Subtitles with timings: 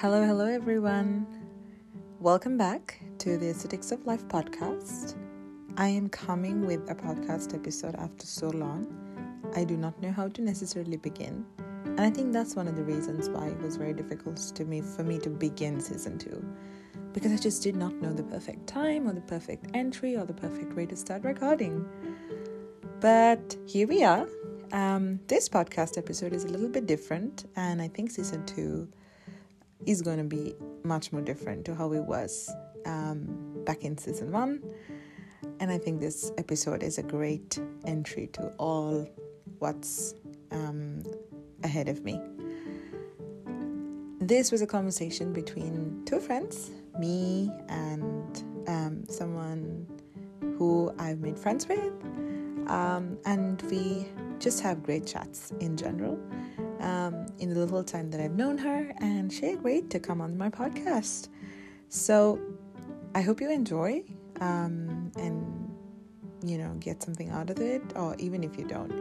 [0.00, 1.26] Hello, hello, everyone.
[2.20, 5.14] Welcome back to the Aesthetics of Life podcast.
[5.76, 8.86] I am coming with a podcast episode after so long.
[9.54, 11.44] I do not know how to necessarily begin,
[11.84, 14.80] and I think that's one of the reasons why it was very difficult to me
[14.80, 16.42] for me to begin season two,
[17.12, 20.32] because I just did not know the perfect time or the perfect entry or the
[20.32, 21.86] perfect way to start recording.
[23.00, 24.26] But here we are.
[24.72, 28.88] Um, this podcast episode is a little bit different, and I think season two
[29.86, 32.50] is going to be much more different to how it was
[32.86, 34.62] um, back in season one.
[35.58, 39.08] And I think this episode is a great entry to all
[39.58, 40.14] what's
[40.50, 41.02] um,
[41.62, 42.20] ahead of me.
[44.20, 49.86] This was a conversation between two friends, me and um, someone
[50.58, 51.92] who I've made friends with.
[52.68, 54.06] Um, and we
[54.38, 56.18] just have great chats in general
[56.80, 60.36] um, in the little time that I've known her, and she agreed to come on
[60.36, 61.28] my podcast.
[61.88, 62.40] So
[63.14, 64.04] I hope you enjoy
[64.40, 65.70] um, and
[66.42, 68.92] you know get something out of it, or even if you don't,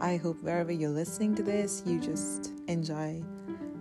[0.00, 3.22] I hope wherever you're listening to this, you just enjoy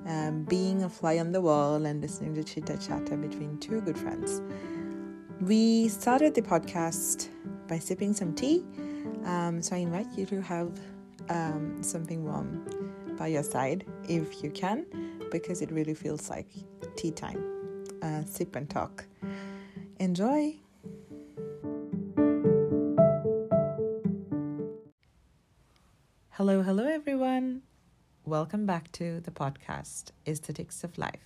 [0.05, 3.97] um, being a fly on the wall and listening to chitta chatter between two good
[3.97, 4.41] friends.
[5.41, 7.29] We started the podcast
[7.67, 8.63] by sipping some tea,
[9.25, 10.79] um, so I invite you to have
[11.29, 12.65] um, something warm
[13.17, 14.85] by your side if you can,
[15.31, 16.47] because it really feels like
[16.95, 17.41] tea time.
[18.01, 19.05] Uh, sip and talk.
[19.99, 20.55] Enjoy.
[26.31, 27.61] Hello, hello, everyone.
[28.25, 31.25] Welcome back to the podcast Aesthetics of Life.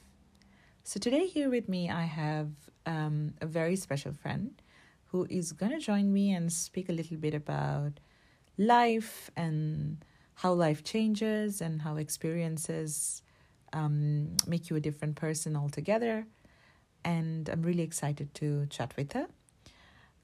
[0.84, 2.52] So, today, here with me, I have
[2.86, 4.62] um, a very special friend
[5.06, 8.00] who is going to join me and speak a little bit about
[8.58, 10.06] life and
[10.40, 13.22] how life changes and how experiences
[13.73, 16.26] um, make you a different person altogether.
[17.04, 19.27] And I'm really excited to chat with her.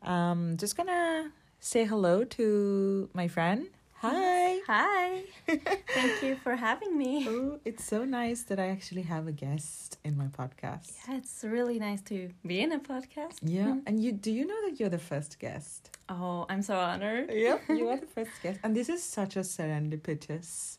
[0.04, 3.68] Um, just gonna say hello to my friend.
[4.02, 4.60] Hi.
[4.68, 5.24] Hi.
[5.48, 7.28] Thank you for having me.
[7.36, 10.92] Oh, it's so nice that I actually have a guest in my podcast.
[11.08, 13.38] Yeah, it's really nice to be in a podcast.
[13.42, 15.98] Yeah, and you do you know that you're the first guest?
[16.10, 17.32] Oh, I'm so honored.
[17.32, 20.78] Yep, you are the first guest, and this is such a serendipitous.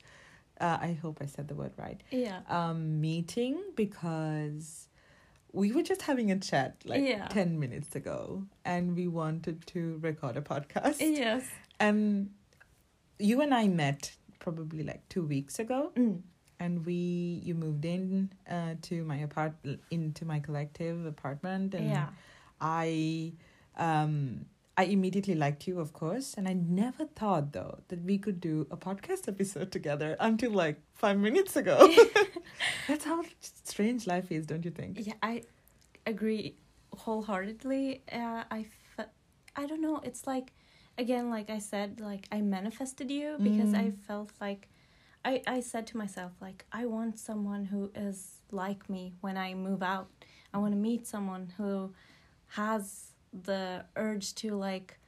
[0.61, 2.01] Uh, I hope I said the word right.
[2.11, 2.41] Yeah.
[2.49, 4.89] Um, meeting because
[5.53, 7.27] we were just having a chat like Yeah.
[7.29, 10.97] ten minutes ago, and we wanted to record a podcast.
[11.01, 11.45] Yes.
[11.81, 12.31] And
[13.19, 16.23] you and I met probably like two weeks ago, Mm.
[16.61, 19.55] and we you moved in uh, to my apart
[19.91, 22.09] into my collective apartment, and Yeah.
[22.61, 23.33] I
[23.77, 24.47] um
[24.79, 28.67] I immediately liked you, of course, and I never thought though that we could do
[28.71, 31.79] a podcast episode together until like five minutes ago.
[32.89, 34.99] That's how strange life is, don't you think?
[35.07, 35.45] Yeah, I
[36.07, 36.57] agree
[36.95, 38.03] wholeheartedly.
[38.13, 38.67] Uh, I,
[39.57, 40.01] I don't know.
[40.05, 40.53] It's like,
[40.99, 43.99] again, like I said, like I manifested you because I Mm.
[44.07, 44.69] felt like,
[45.25, 49.55] I, I said to myself, like, I want someone who is like me when I
[49.55, 50.09] move out.
[50.55, 51.93] I want to meet someone who
[52.49, 54.99] has the urge to like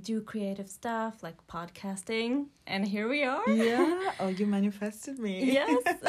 [0.00, 4.10] do creative stuff like podcasting and here we are Yeah.
[4.20, 5.52] Oh, you manifested me.
[5.52, 5.84] yes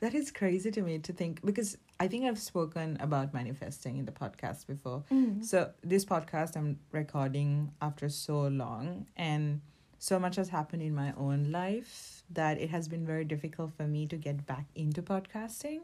[0.00, 4.06] That is crazy to me to think because I think I've spoken about manifesting in
[4.06, 5.04] the podcast before.
[5.12, 5.44] Mm.
[5.44, 9.60] So this podcast I'm recording after so long and
[9.98, 13.86] so much has happened in my own life that it has been very difficult for
[13.86, 15.80] me to get back into podcasting.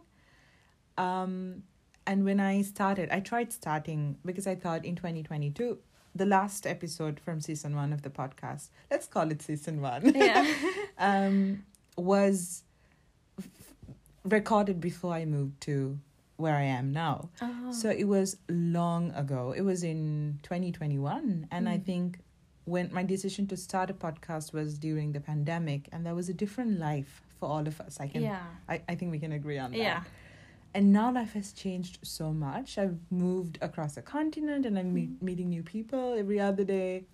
[0.96, 1.64] Um
[2.06, 5.78] and when I started, I tried starting because I thought in 2022
[6.14, 10.14] the last episode from season 1 of the podcast, let's call it season 1.
[10.14, 10.50] yeah
[10.98, 11.64] um,
[11.98, 12.62] was
[14.26, 15.98] recorded before I moved to
[16.36, 17.30] where I am now.
[17.40, 17.72] oh.
[17.72, 19.52] So it was long ago.
[19.56, 21.48] It was in 2021.
[21.50, 21.84] And I Mm.
[21.84, 22.18] think
[22.64, 26.34] when my decision to start a podcast was during the pandemic, and there was a
[26.34, 28.00] different life for all of us.
[28.00, 29.78] I can, yeah I, I think we can agree on that.
[29.78, 30.02] yeah
[30.74, 32.76] And now life has changed so much.
[32.76, 34.92] I've moved across a continent and I'm Mm.
[34.98, 37.04] meet, meeting new people every other day.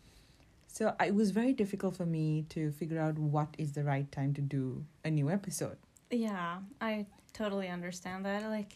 [0.66, 4.32] So it was very difficult for me to figure out what is the right time
[4.34, 5.76] to do a new episode.
[6.12, 8.72] Yeah i totally understand that like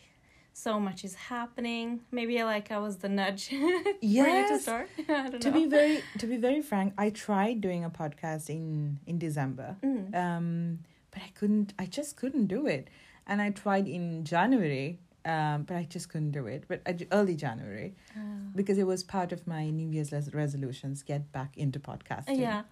[0.52, 3.50] so much is happening maybe like i was the nudge
[4.00, 7.60] you to start i don't To know be very to be very frank, I tried
[7.60, 9.76] doing a podcast in in December.
[9.82, 10.14] Mm.
[10.14, 10.78] Um
[11.10, 12.88] but I couldn't I just couldn't do it.
[13.26, 14.88] And I tried in January,
[15.34, 16.60] um but I just couldn't do it.
[16.70, 18.20] But uh, early January Uh,
[18.58, 22.40] because it was part of my New Year's res- resolutions get back into podcasting.
[22.48, 22.62] yeah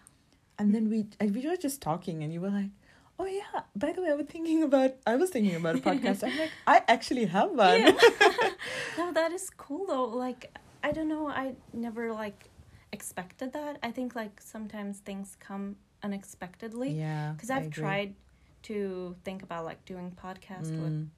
[0.59, 0.99] And then we
[1.37, 2.73] we were just talking, and you were like,
[3.19, 3.63] Oh yeah.
[3.77, 6.25] By the way, I was thinking about I was thinking about a podcast.
[6.25, 7.81] I'm like, I actually have one.
[7.81, 7.93] Yeah.
[8.99, 10.07] no, that is cool though.
[10.07, 10.53] Like,
[10.83, 11.29] I don't know.
[11.29, 12.51] I never like
[12.93, 13.79] expected that.
[13.83, 16.91] I think like sometimes things come unexpectedly.
[16.91, 17.33] yeah.
[17.33, 18.15] Because I've tried
[18.65, 21.09] to think about like doing podcast with Mm,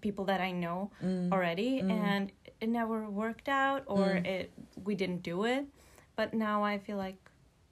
[0.00, 1.90] people that I know mm, already, mm.
[1.90, 4.26] and it never worked out, or Mm.
[4.26, 4.52] it
[4.84, 5.64] we didn't do it.
[6.16, 7.16] But now I feel like,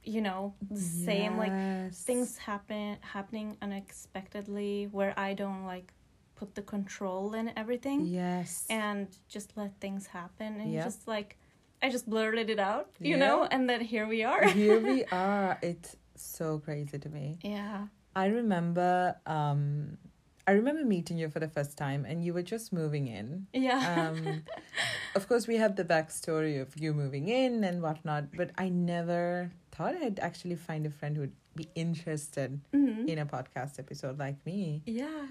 [0.04, 1.52] you know, the same like
[1.92, 5.92] things happen happening unexpectedly where I don't like
[6.34, 8.66] put the control in everything Yes.
[8.68, 10.84] and just let things happen and Yeah.
[10.84, 11.36] just like
[11.84, 14.44] I just blurted it out, you know, and then here we are.
[14.46, 15.58] Here we are.
[15.62, 17.38] It's so crazy to me.
[17.42, 17.86] yeah.
[18.14, 19.98] I remember um
[20.46, 23.46] I remember meeting you for the first time and you were just moving in.
[23.52, 23.80] Yeah.
[24.10, 24.42] Um
[25.16, 29.50] of course we have the backstory of you moving in and whatnot, but I never
[29.82, 33.08] thought I'd actually find a friend who'd be interested Mhm.
[33.08, 34.82] in a podcast episode like me.
[34.86, 35.26] Yeah.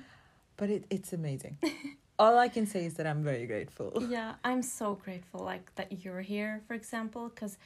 [0.57, 1.57] But it, it's amazing.
[2.19, 3.89] All I can say is that I'm very grateful.
[4.09, 7.57] Yeah, I'm so grateful like that you're here, for example, because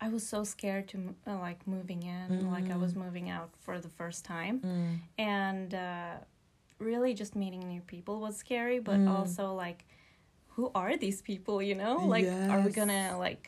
[0.00, 0.96] I was so scared to
[1.26, 4.98] uh, like moving in, like I was moving out for the first time, Mm.
[5.18, 6.14] and uh,
[6.78, 9.10] really just meeting new people was scary, but Mm.
[9.10, 9.84] also like,
[10.54, 11.60] who are these people?
[11.60, 13.44] You know, like, are we gonna like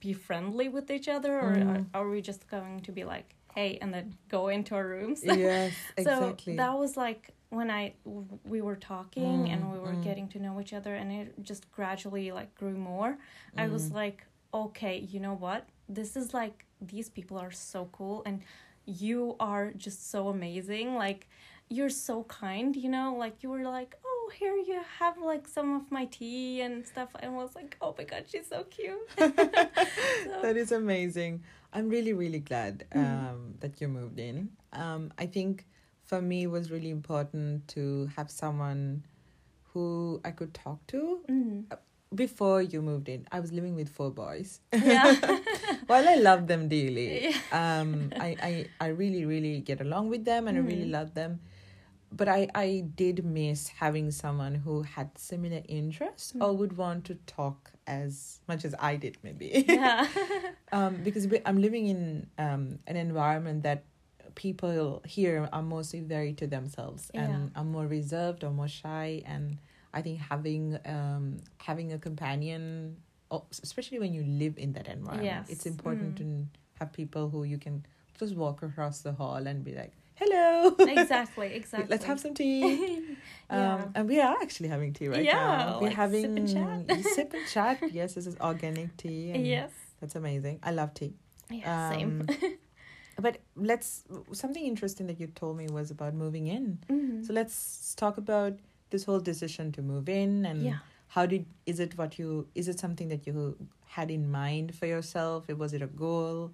[0.00, 1.86] be friendly with each other, or Mm.
[1.94, 5.22] are, are we just going to be like, hey, and then go into our rooms?
[5.24, 6.04] Yes, so
[6.36, 6.56] exactly.
[6.56, 10.02] that was like when I w- we were talking Mm, and we were mm.
[10.08, 13.18] getting to know each other, and it just gradually like grew more.
[13.58, 13.94] I was Mm.
[14.02, 14.18] like,
[14.52, 15.62] okay, you know what?
[15.88, 16.56] This is like
[16.92, 18.40] these people are so cool, and
[18.86, 20.94] you are just so amazing.
[20.94, 21.28] Like
[21.68, 23.08] you're so kind, you know.
[23.24, 27.10] Like you were like, oh, here you have like some of my tea and stuff,
[27.20, 28.98] and I was like, oh my god, she's so cute.
[29.18, 31.42] So- that is amazing.
[31.72, 33.00] I'm really, really glad Mm.
[33.30, 34.50] um, that you moved in.
[34.72, 35.66] Um, I think
[36.04, 39.04] for me it was really important to have someone
[39.72, 41.20] who I could talk to.
[41.28, 41.64] Mm.
[42.12, 44.58] Before you moved in, I was living with four boys.
[44.72, 45.14] Yeah.
[45.86, 47.38] While I love them dearly, Yeah.
[47.80, 50.90] um, I, I, I really, really get along with them and I really Mm.
[50.90, 51.38] love them.
[52.12, 56.58] But I, I did miss having someone who had similar interests or Mm.
[56.58, 59.64] would want to talk as much as I did, maybe.
[59.68, 60.06] yeah.
[60.72, 63.84] um, because we, I'm living in um, an environment that
[64.34, 69.22] people here are mostly very to themselves and are more reserved or more shy.
[69.26, 69.58] And
[69.94, 72.96] I think having um, having a companion,
[73.62, 75.48] especially when you live in that environment, Yes.
[75.50, 76.18] it's important Mm.
[76.18, 76.46] to
[76.78, 77.84] have people who you can
[78.18, 81.48] just walk across the hall and be like, "Hello, exactly.
[81.60, 81.88] Exactly.
[81.90, 83.16] let's have some tea."
[83.50, 83.74] yeah.
[83.74, 85.78] Um, and we are actually having tea right Yeah, now.
[85.80, 87.04] We're like having sip and chat.
[87.14, 87.92] sip and chat.
[87.92, 89.30] Yes, this is organic tea.
[89.32, 89.70] And yes.
[90.00, 90.60] that's amazing.
[90.62, 91.14] I love tea.
[91.50, 91.90] Yeah.
[91.90, 92.26] same.
[92.28, 92.58] Um,
[93.20, 96.78] but let's something interesting that you told me was about moving in.
[96.88, 97.26] Mhm.
[97.26, 98.54] So let's talk about
[98.90, 100.78] this whole decision to move in and yeah.
[101.08, 103.56] how did is it what you is it something that you
[103.86, 105.48] had in mind for yourself?
[105.48, 106.52] Was it a goal?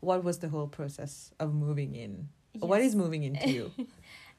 [0.00, 2.28] What was the whole process of moving in?
[2.60, 2.88] Or What Yes.
[2.90, 3.72] is moving into you?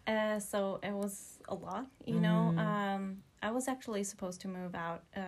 [0.07, 2.53] Uh, so it was a lot, you know.
[2.55, 2.59] Mm.
[2.95, 5.21] Um, I was actually supposed to move out uh,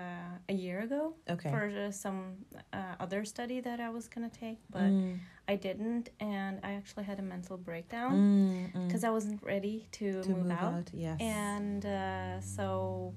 [0.48, 1.50] a year ago Okay.
[1.52, 2.38] for uh, some
[2.72, 5.20] uh, other study that I was gonna take, but Mm,
[5.50, 8.88] I didn't, and I actually had a mental breakdown mm, mm.
[8.88, 10.90] because I wasn't ready to, to move, out.
[10.94, 11.20] Yes.
[11.20, 13.14] and uh, so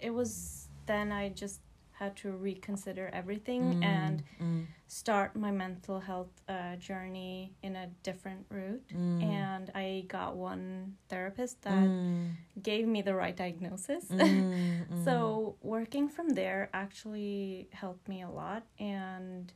[0.00, 1.60] it was then I just
[2.00, 7.86] had to reconsider everything Mm, and mm, start my mental health uh, journey in a
[8.02, 8.82] different route.
[8.92, 12.30] mm, And I got one therapist that mm,
[12.62, 14.04] gave me the right diagnosis.
[14.10, 14.18] mm,
[14.92, 15.04] mm.
[15.04, 18.62] so working from there actually helped me a lot.
[18.78, 19.52] And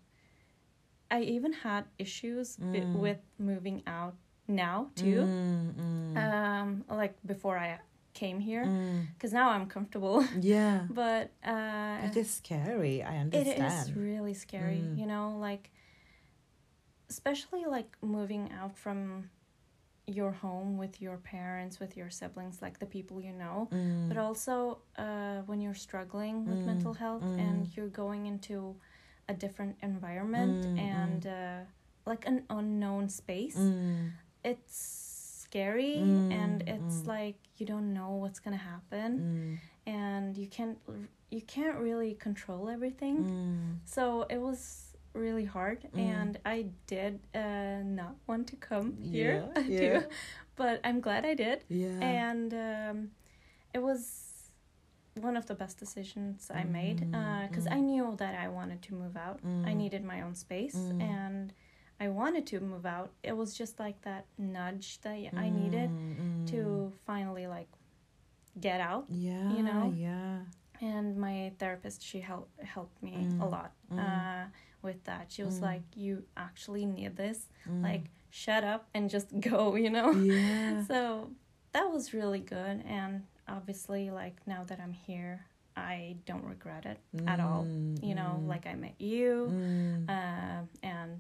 [1.11, 2.93] I even had issues Mm.
[2.95, 4.15] with moving out
[4.49, 5.25] now too.
[5.27, 7.79] Mm, mm, Um, like before I
[8.15, 9.07] came here, mm.
[9.15, 10.25] because now I'm comfortable.
[10.41, 10.87] Yeah.
[10.89, 13.03] but uh, It is scary.
[13.03, 13.63] I understand.
[13.63, 14.99] It is really scary Mm.
[15.01, 15.71] you know like
[17.11, 19.31] especially like moving out from
[20.07, 24.19] your home with your parents with your siblings like the people you know Mm, but
[24.19, 27.39] also uh, when you're struggling with Mm, mental health mm.
[27.47, 28.57] and you're going into
[29.29, 31.61] a different environment Mm, and uh,
[32.11, 34.11] like an unknown space mm,
[34.45, 35.04] it's
[35.59, 37.07] scary Mm, and it's mm.
[37.07, 40.79] like you don't know what's gonna happen mm, and you can't
[41.31, 43.79] you can't really control everything mm.
[43.95, 44.61] so it was
[45.25, 45.99] really hard Mm.
[46.13, 46.59] and i
[46.95, 49.81] did uh, not want to come here Yeah, yeah.
[50.01, 50.07] too
[50.57, 52.01] but i'm glad i did Yeah.
[52.27, 52.97] and um,
[53.77, 54.03] it was
[55.29, 57.77] one of the best decisions i made Mm, because mm.
[57.79, 59.39] i knew that i wanted to move out
[59.71, 59.77] i Mm.
[59.83, 61.01] needed my own space Mm.
[61.19, 61.47] and
[62.05, 63.11] I wanted to move out.
[63.23, 66.47] It was just like that nudge that I needed Mm, mm.
[66.53, 67.69] to finally like
[68.61, 69.05] get out.
[69.09, 69.51] Yeah.
[69.57, 69.93] you know?
[69.97, 70.39] Yeah.
[70.81, 73.99] And my therapist, she helped helped me a Mm, lot mm.
[73.99, 74.45] uh,
[74.83, 75.25] with that.
[75.35, 75.63] She was Mm.
[75.71, 77.39] like, "You actually need this.
[77.69, 77.83] Mm.
[77.89, 80.11] Like, shut up and just go." You know.
[80.13, 80.85] Yeah.
[80.91, 81.31] So
[81.73, 83.13] that was really good, and
[83.49, 85.47] obviously, like now that I'm here,
[85.77, 87.63] I don't regret it at all.
[87.65, 90.09] Mm, You know, mm, like I met you mm.
[90.17, 91.11] uh, and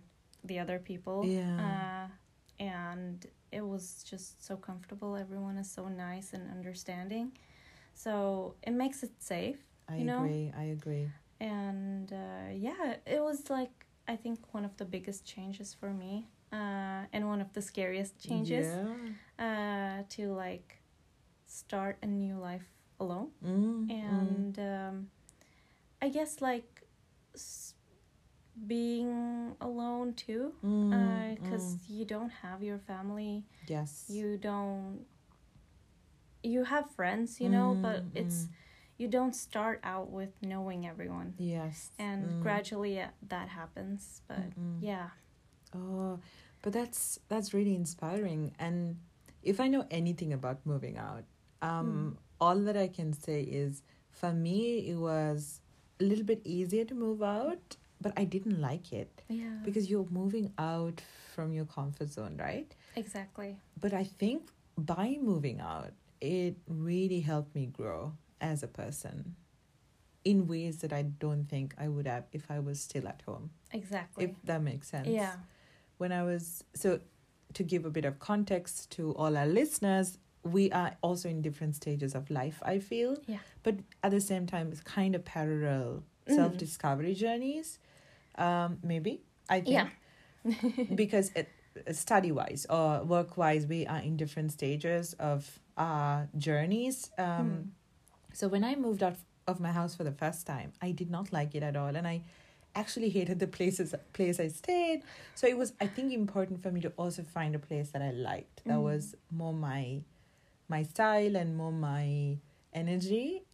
[0.45, 1.25] the other people.
[1.27, 2.07] Yeah.
[2.09, 5.17] Uh, and it was just so comfortable.
[5.17, 7.33] Everyone is so nice and understanding.
[7.95, 9.59] So it makes it safe.
[9.89, 10.25] I you know?
[10.25, 10.53] agree.
[10.57, 11.09] I agree.
[11.41, 16.29] And uh, yeah, it was like, I think, one of the biggest changes for me.
[16.53, 18.67] Uh, and one of the scariest changes
[19.39, 19.99] Yeah.
[19.99, 20.79] uh, to like
[21.47, 22.67] start a new life
[23.01, 23.31] alone.
[23.45, 23.91] Mm, mm.
[23.91, 25.11] And um,
[26.01, 26.83] I guess like
[28.67, 31.79] being alone too Mm, because mm.
[31.89, 34.05] you don't have your family yes.
[34.09, 35.05] you don't
[36.43, 38.49] you have friends you know but Mm, it's mm.
[38.99, 41.91] you don't start out with knowing everyone yes.
[41.99, 42.41] and Mm.
[42.41, 44.79] gradually uh, that happens but Mm-mm.
[44.81, 45.09] yeah
[45.75, 46.21] Oh,
[46.63, 48.55] but that's that's really inspiring.
[48.61, 48.99] And
[49.43, 51.25] if I know anything about moving out,
[51.63, 53.83] um, all that I can say is
[54.13, 55.61] for me it was
[56.01, 60.07] a little bit easier to move out, but I didn't like it yeah because you're
[60.21, 61.01] moving out
[61.35, 62.71] from your comfort zone, right?
[63.03, 63.51] exactly
[63.85, 64.51] But I think
[64.95, 69.35] by moving out, it really helped me grow as a person
[70.25, 73.51] in ways that I don't think I would have if I was still at home.
[73.73, 75.37] exactly If that makes sense yeah
[75.99, 77.01] when I was so
[77.55, 81.75] to give a bit of context to all our listeners, we are also in different
[81.77, 83.17] stages of life, I feel.
[83.27, 83.39] Yeah.
[83.63, 86.35] But at the same time, it's kind of parallel Mm.
[86.35, 87.79] self discovery journeys.
[88.37, 89.91] Um, maybe I think
[90.45, 90.55] Yeah.
[90.95, 91.49] because it
[91.93, 97.11] study wise or work wise, we are in different stages of our journeys.
[97.19, 97.69] Um, Mm.
[98.33, 101.33] so when I moved out of my house for the first time, I did not
[101.33, 102.23] like it at all, and I
[102.77, 105.03] actually hated the places place I stayed.
[105.35, 108.11] So it was, I think, important for me to also find a place that I
[108.13, 108.83] liked that Mm.
[108.83, 110.03] was more my
[110.69, 112.39] my style and more my
[112.73, 113.45] energy.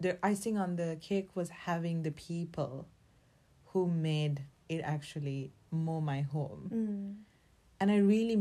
[0.00, 2.88] The icing on the cake was having the people
[3.72, 7.14] who made it actually more my home Mm.
[7.80, 8.36] and I really,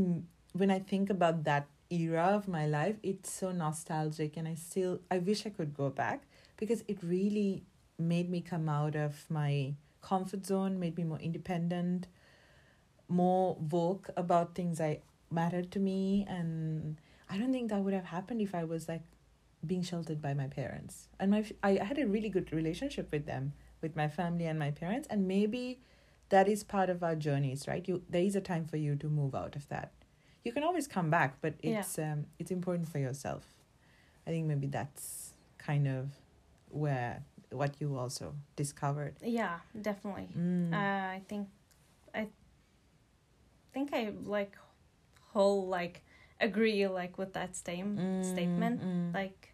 [0.54, 5.00] when I think about that era of my life, it's so nostalgic, and I still,
[5.10, 7.64] I wish I could go back because it really
[7.98, 12.08] made me come out of my comfort zone, made me more independent,
[13.08, 16.98] more vogue about things I mattered to me, and
[17.30, 19.02] I don't think that would have happened if I was like
[19.66, 21.08] being sheltered by my parents.
[21.20, 24.72] And my, I had a really good relationship with them, with my family and my
[24.72, 25.80] parents, and maybe
[26.30, 29.08] that is part of our journeys right you there is a time for you to
[29.10, 29.92] move out of that
[30.44, 31.80] you can always come back but Yeah.
[31.80, 33.46] it's um it's important for yourself
[34.28, 36.12] i think maybe that's kind of
[36.70, 40.72] where what you also discovered yeah definitely mm.
[40.72, 41.48] Uh, I think
[42.14, 42.28] I
[43.74, 44.56] think I like
[45.34, 46.04] whole like
[46.40, 48.82] agree like with that same Mm, statement.
[48.82, 49.14] mm.
[49.14, 49.49] Like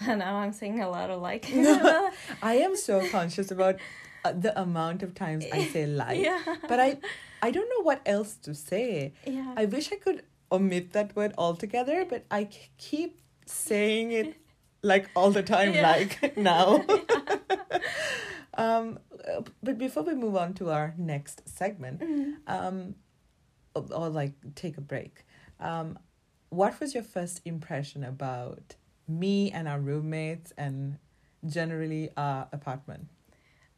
[0.06, 1.46] now I'm saying a lot of like
[2.42, 3.76] i am so conscious about
[4.24, 6.98] uh, the amount of times i say like yeah but i
[7.42, 11.32] i don't know what else to say yeah I wish I could omit that word
[11.36, 14.36] altogether, but I keep saying it
[14.82, 15.82] like all the time, Yeah.
[15.90, 16.84] like now.
[18.54, 22.34] um, uh, but before we move on to our next segment, Mhm.
[22.46, 22.94] um,
[23.74, 25.24] or, or like take a break,
[25.60, 25.98] um,
[26.50, 28.76] what was your first impression about
[29.08, 30.98] me and our roommates and
[31.46, 33.08] generally our apartment?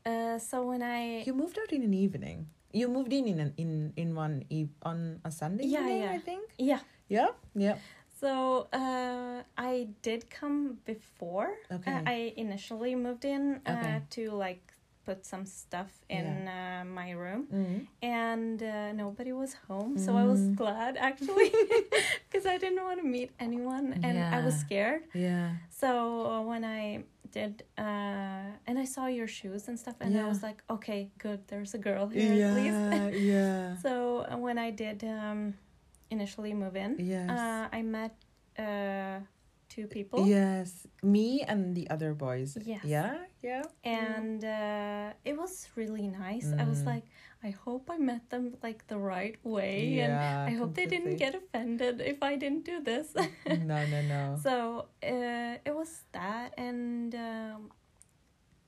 [0.05, 2.49] Uh, so when I You moved out in an evening.
[2.73, 6.11] You moved in in an, in in one eve on a Sunday Yeah, evening, yeah.
[6.13, 6.45] I think.
[6.59, 7.77] yeah Yeah, yeah.
[8.21, 11.51] so uh, I did come before.
[11.73, 11.93] Okay.
[11.93, 14.03] Uh, I initially moved in uh, Okay.
[14.11, 14.70] to like
[15.07, 17.87] put some stuff in uh, my room Mm.
[18.03, 20.57] and uh, nobody was home so i was Mm.
[20.63, 21.51] glad actually
[22.27, 25.49] because i didn't want to meet anyone and i was scared Yeah.
[25.83, 25.91] so
[26.31, 30.43] uh, when i did uh, and i saw your shoes and stuff and i was
[30.43, 33.09] like okay good there's a girl here at least Yeah.
[33.33, 33.77] yeah.
[33.85, 33.91] so
[34.31, 35.55] uh, when i did um,
[36.11, 37.31] initially move in Yes.
[37.31, 38.13] uh, i met
[38.59, 39.21] uh,
[39.69, 40.87] two people yes.
[41.03, 42.59] Me and the other boys.
[42.67, 42.83] Yes.
[42.85, 43.15] Yeah.
[43.43, 43.63] Yeah.
[43.85, 46.87] and uh, it was really nice i was Mm.
[46.93, 47.05] like
[47.43, 50.13] i hope i met them like the right way and
[50.51, 53.15] I hope they didn't get offended if I didn't do this.
[53.71, 54.23] no, no, no.
[54.47, 54.53] so
[55.03, 57.71] uh, it was that, and um,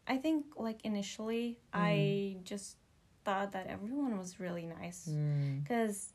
[0.09, 1.79] I think like initially Mm.
[1.91, 2.77] I just
[3.25, 5.63] thought that everyone was really nice Mm.
[5.63, 6.13] because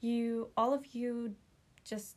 [0.00, 1.34] you all of you
[1.84, 2.16] just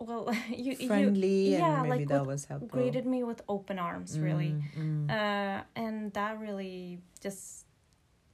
[0.00, 2.68] well you Friendly, you yeah and maybe like that was helpful.
[2.68, 5.10] greeted me with open arms really Mm, mm.
[5.10, 7.66] uh and that really just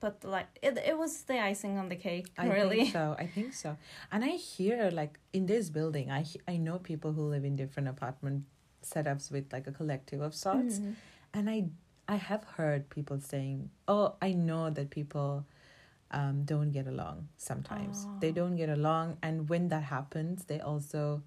[0.01, 3.17] put the like it, it was the icing on the cake I really think so.
[3.19, 3.77] I think so.
[4.13, 7.89] And I hear like in this building, I I know people who live in different
[7.89, 8.45] apartment
[8.85, 10.95] setups with like a collective of sorts, Mhm.
[11.35, 11.59] and I
[12.09, 15.45] I have heard people saying, "Oh, I know that people
[16.13, 18.07] um don't get along sometimes.
[18.21, 18.39] They Oh.
[18.45, 21.23] don't get along, and when that happens, they also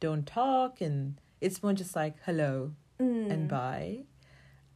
[0.00, 3.30] don't talk, and it's more just like hello Mm.
[3.30, 4.04] and bye."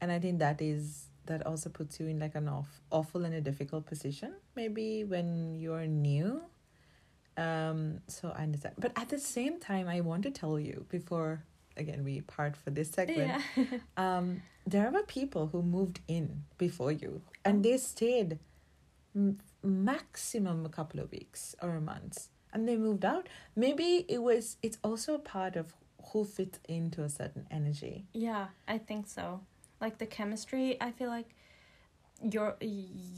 [0.00, 3.34] And I think that is that also puts you in like an off, awful and
[3.34, 6.42] a difficult position maybe when you're new
[7.38, 11.42] um so i understand but at the same time i want to tell you before
[11.78, 13.64] again we part for this segment yeah
[13.96, 18.38] um there were people who moved in before you and they stayed
[19.16, 24.56] m- maximum a couple of weeks or months and they moved out maybe it was
[24.62, 25.74] it's also a part of
[26.12, 29.40] who fits into a certain energy Yeah, I think so.
[29.80, 31.30] Like the chemistry, I feel like
[32.34, 32.56] your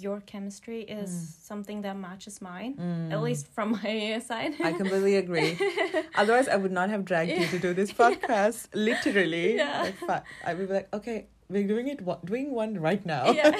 [0.00, 1.46] your chemistry is Mm.
[1.50, 3.12] something that matches mine, Mm.
[3.12, 4.54] at least from my side.
[4.62, 5.58] I completely agree.
[6.14, 8.68] Otherwise, I would not have dragged you to do this podcast.
[8.74, 9.90] Literally, Yeah.
[10.08, 13.30] like, I would be like, okay, we're doing it, doing one right now.
[13.32, 13.52] yeah.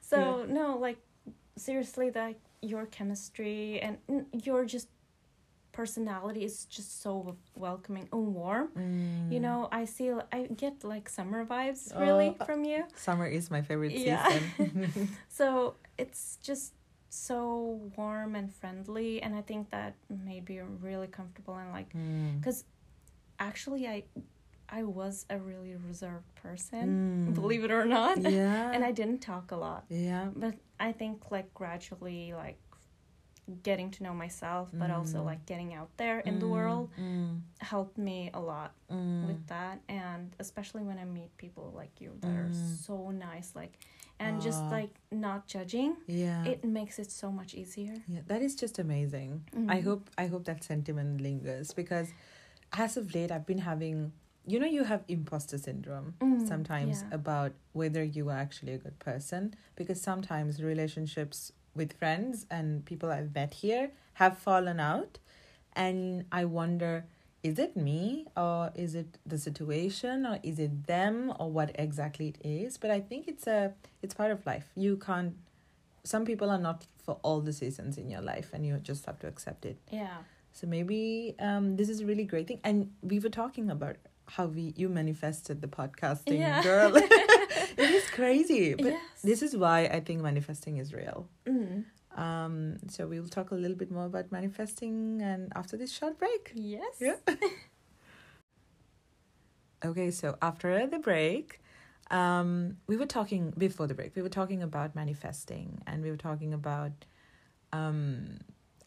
[0.00, 0.98] so no, like
[1.56, 3.98] seriously, like your chemistry and
[4.44, 4.88] your just
[5.72, 8.68] personality is just so welcoming and warm.
[8.76, 9.32] Mm.
[9.32, 12.44] You know, I see, I get like summer vibes really Oh.
[12.44, 12.84] from you.
[12.96, 14.28] summer is my favorite Yeah.
[14.28, 15.08] season.
[15.28, 16.74] So it's just
[17.08, 22.42] so warm and friendly, and I think that made me really comfortable and like Mm.
[23.38, 24.04] actually I
[24.70, 26.86] I was a really reserved person,
[27.28, 27.34] Mm.
[27.34, 28.16] believe it or not.
[28.22, 28.70] Yeah.
[28.72, 29.84] and I didn't talk a lot.
[29.88, 30.30] yeah.
[30.34, 32.58] But I think like gradually like
[33.64, 35.24] getting to know myself, but also Mm.
[35.30, 37.40] like getting out there in the Mm, world Mm.
[37.58, 39.26] helped me a lot Mm.
[39.26, 42.54] with that and especially when I meet people like you that are Mm.
[42.86, 43.74] so nice like
[44.20, 46.44] and just like not judging yeah.
[46.52, 47.96] it makes it so much easier.
[48.06, 48.20] yeah.
[48.28, 49.30] That is just amazing.
[49.52, 49.84] I Mhm.
[49.84, 52.08] hope I hope that sentiment lingers because
[52.72, 54.12] as of late I've been having
[54.46, 57.14] you know you have imposter syndrome Mm, sometimes yeah.
[57.16, 63.10] about whether you are actually a good person because sometimes relationships with friends and people
[63.10, 65.18] I've met here have fallen out
[65.74, 67.04] and I wonder
[67.42, 72.28] is it me or is it the situation or is it them or what exactly
[72.28, 73.72] it is but I think it's a
[74.02, 75.34] it's part of life you can't
[76.02, 79.18] some people are not for all the seasons in your life and you just have
[79.20, 80.18] to accept it Yeah.
[80.52, 82.60] so maybe um, this is a really great thing.
[82.64, 83.96] And we were talking about
[84.36, 86.62] how we you manifested the podcasting Yeah.
[86.62, 86.92] girl.
[86.96, 89.22] it is crazy, but yes.
[89.22, 91.28] this is why I think manifesting is real.
[91.46, 91.84] Mm.
[92.16, 96.18] Um, so we will talk a little bit more about manifesting and after this short
[96.18, 96.52] break.
[96.54, 96.94] Yes.
[97.00, 97.16] Yeah.
[99.82, 101.60] Okay, so after the break,
[102.10, 104.14] um, we were talking before the break.
[104.14, 106.92] We were talking about manifesting, and we were talking about
[107.72, 108.40] um,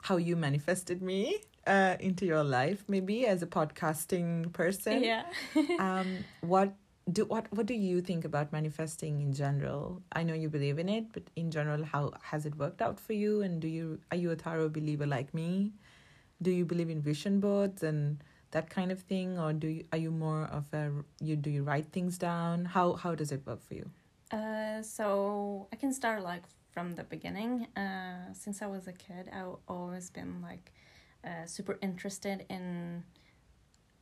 [0.03, 5.04] how you manifested me uh, into your life, maybe as a podcasting person.
[5.04, 5.23] Yeah.
[5.80, 6.73] um, what
[7.12, 10.02] do what what do you think about manifesting in general?
[10.13, 13.13] I know you believe in it, but in general, how has it worked out for
[13.13, 13.41] you?
[13.41, 15.73] And do you are you a tarot believer like me?
[16.41, 19.97] Do you believe in vision boards and that kind of thing, or do you are
[19.97, 22.65] you more of a you do you write things down?
[22.65, 23.89] How how does it work for you?
[24.32, 27.67] Uh, so I can start like from the beginning.
[27.76, 30.73] Uh, since I was a kid, I've always been like
[31.23, 33.03] uh, super interested in,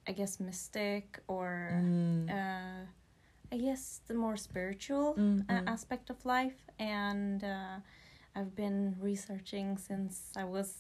[0.08, 2.30] I guess, mystic or Mm.
[2.30, 2.86] uh,
[3.54, 5.68] I guess the more spiritual uh, mm.
[5.68, 6.60] aspect of life.
[6.80, 7.80] And uh,
[8.36, 10.74] I've been researching since I was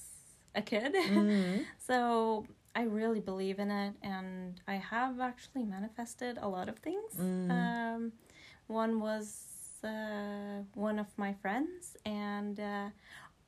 [0.55, 0.95] a kid.
[1.09, 1.65] Mm.
[1.77, 7.11] So I really believe in it, and I have actually manifested a lot of things.
[7.19, 7.51] Mm.
[7.51, 8.11] Um,
[8.67, 9.45] one was
[9.83, 12.89] uh, one of my friends, and uh,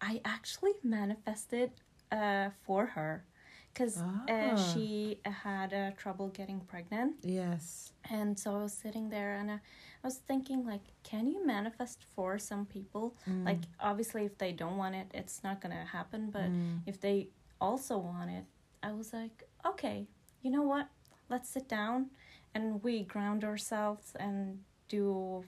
[0.01, 1.71] I actually manifested
[2.13, 3.25] uh, for her
[3.73, 4.25] because Ah.
[4.29, 7.93] uh, she had uh, trouble getting pregnant, Yes.
[8.11, 9.57] and so I was sitting there and uh,
[10.03, 13.15] I was thinking like, can you manifest for some people?
[13.27, 13.45] Mm.
[13.49, 16.81] Like obviously, if they don't want it, it's not gonna happen, but Mm.
[16.85, 18.45] if they also want it,
[18.83, 20.07] I was like, okay,
[20.43, 20.87] you know what?
[21.29, 22.11] Let's sit down
[22.53, 25.43] and we ground ourselves and do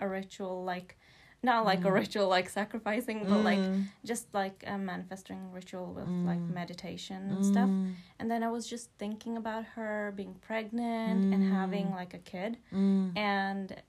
[0.00, 0.96] a ritual like
[1.42, 1.94] not like a Mm.
[1.94, 3.84] ritual like sacrificing, but like Mm.
[4.04, 6.50] just like a manifesting ritual with like Mm.
[6.50, 7.70] meditation and stuff.
[7.70, 7.92] Mm.
[8.18, 11.48] And then I was just thinking about her being pregnant and Mm.
[11.50, 13.16] having like a kid Mm.
[13.16, 13.82] and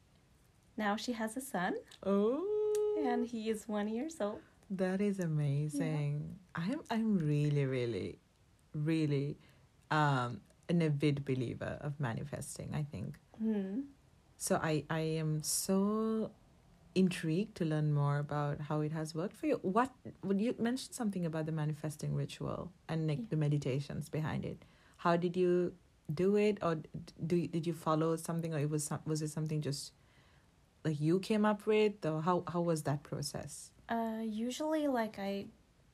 [0.77, 2.45] now she has a son, Oh,
[3.03, 4.41] and he is one years old.
[4.69, 6.37] that is amazing.
[6.55, 8.19] I'm I'm really really,
[8.73, 9.37] really,
[9.89, 12.75] um, an avid believer of manifesting.
[12.75, 13.81] I think Hmm.
[14.37, 14.57] so.
[14.61, 16.31] I I am so
[16.95, 19.55] intrigued to learn more about how it has worked for you.
[19.61, 19.91] What
[20.23, 23.25] would you mention something about the manifesting ritual and like Yeah.
[23.29, 24.65] the meditations behind it?
[24.97, 25.73] How did you
[26.13, 26.75] do it, or
[27.25, 29.93] do you- did you follow something, or it was some, was it something just
[30.85, 33.71] like you came up with, or how how was that process?
[33.89, 35.47] Uh, usually, like I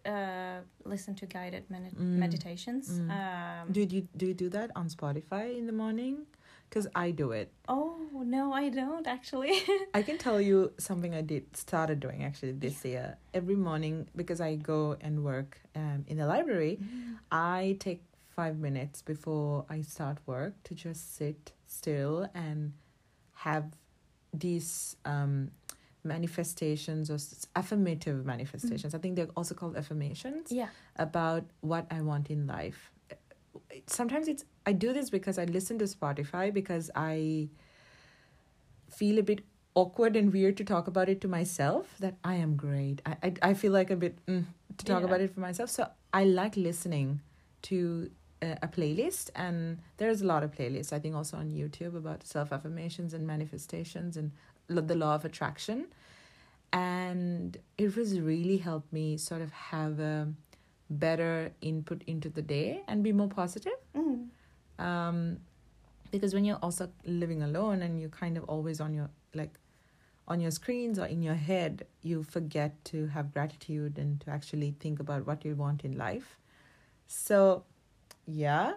[0.05, 2.17] uh, listen to guided medi- Mm.
[2.25, 2.89] meditations.
[2.99, 3.09] Mm.
[3.09, 6.27] Um, Do you do you do that on Spotify in the morning?
[6.73, 7.51] Because I do it.
[7.67, 9.61] oh no, I don't actually.
[9.93, 13.17] I can tell you something I did started doing actually this year.
[13.31, 16.79] Every morning because I go and work um, in the library,
[17.31, 18.01] I take
[18.35, 22.73] five minutes before I start work to just sit still and
[23.33, 23.65] have
[24.33, 25.51] these um,
[26.03, 27.19] manifestations or
[27.55, 28.95] affirmative manifestations.
[28.95, 30.69] I think they're also called affirmations yeah.
[30.95, 32.89] about what I want in life.
[33.85, 37.49] Sometimes it's I do this because I listen to Spotify because I
[38.89, 39.41] feel a bit
[39.75, 43.01] awkward and weird to talk about it to myself that I am great.
[43.05, 44.45] I I, I feel like a bit mm,
[44.77, 45.07] to talk Yeah.
[45.07, 45.69] about it for myself.
[45.69, 47.21] So I like listening
[47.63, 51.95] to a, a playlist and there's a lot of playlists I think also on YouTube
[51.95, 54.31] about self affirmations and manifestations and
[54.67, 55.87] the law of attraction
[56.71, 60.31] and it was really helped me sort of have a
[60.89, 64.27] better input into the day and be more positive Mm.
[64.79, 65.37] Um
[66.11, 69.59] because when you're also living alone and you're kind of always on your like
[70.27, 74.75] on your screens or in your head you forget to have gratitude and to actually
[74.79, 76.37] think about what you want in life.
[77.07, 77.63] So
[78.25, 78.73] yeah.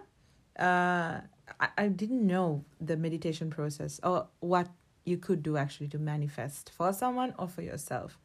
[0.57, 1.21] Uh
[1.59, 4.67] I, I didn't know the meditation process or what
[5.05, 8.17] you could do actually to manifest for someone or for yourself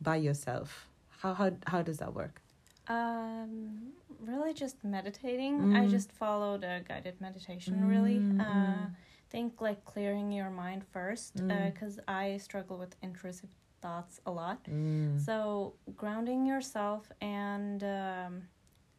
[0.00, 0.86] by yourself.
[1.18, 2.40] How how, how does that work?
[2.88, 5.72] Um, really just meditating.
[5.74, 5.90] I Mm.
[5.90, 7.84] just followed a guided meditation.
[7.88, 8.94] Really, Mm, uh, mm.
[9.30, 11.72] think like clearing your mind first, Mm.
[11.72, 14.64] because I struggle with intrusive thoughts a lot.
[14.64, 15.18] Mm.
[15.18, 18.48] So grounding yourself and um,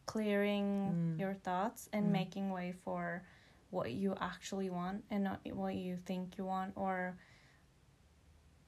[0.06, 3.22] clearing your thoughts and making way for
[3.70, 7.16] what you actually want and not what you think you want, or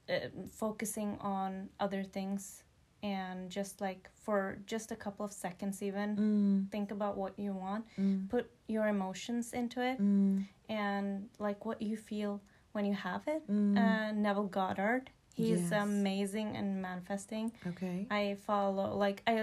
[0.09, 2.63] uh, focusing on other things
[3.05, 6.71] and just like for just a couple of seconds even Mm.
[6.71, 8.27] think about what you want Mm.
[8.33, 10.45] put your emotions into it Mm.
[10.69, 12.33] and like what you feel
[12.73, 13.77] when you have it Mm.
[13.83, 15.03] uh, neville goddard
[15.35, 15.87] he's Yes.
[15.87, 19.37] amazing and manifesting okay i follow like i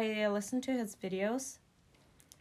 [0.00, 0.04] i
[0.38, 1.58] listen to his videos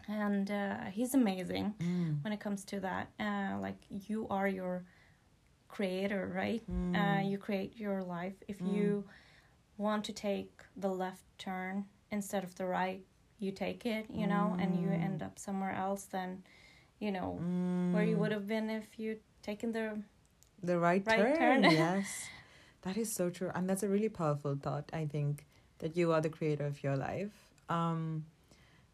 [0.07, 2.23] and uh, he's amazing Mm.
[2.23, 4.75] when it comes to that uh, like you are your
[5.67, 6.95] creator right Mm.
[6.99, 9.03] uh, you create your life if you
[9.77, 13.01] want to take the left turn instead of the right
[13.39, 15.03] you take it you know and you Mm.
[15.03, 16.43] end up somewhere else than
[16.99, 17.39] you know
[17.91, 18.19] where you Mm.
[18.19, 20.01] would have been if you taken the
[20.63, 21.61] the right, Right turn.
[21.61, 21.71] turn.
[21.83, 22.29] yes,
[22.81, 24.89] that is so true, and that's a really powerful thought.
[24.91, 25.45] I think
[25.79, 27.29] that you are the creator of your life.
[27.69, 28.25] Um,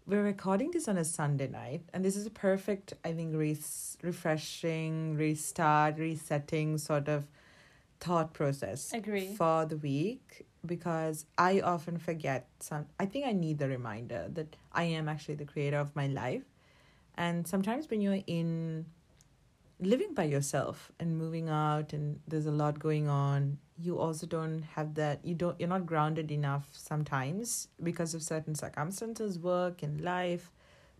[0.05, 3.97] we're recording this on a Sunday night, and this is a perfect, I think, res-
[4.01, 7.27] refreshing, restart, resetting sort of
[8.03, 9.33] thought process Agree.
[9.35, 14.55] for the week because I often forget some I think I need the reminder that
[14.71, 16.43] I am actually the creator of my life.
[17.15, 18.85] And sometimes when you're in
[19.79, 24.63] living by yourself and moving out and there's a lot going on, you also don't
[24.75, 30.01] have that you don't you're not grounded enough sometimes because of certain circumstances, work and
[30.01, 30.51] life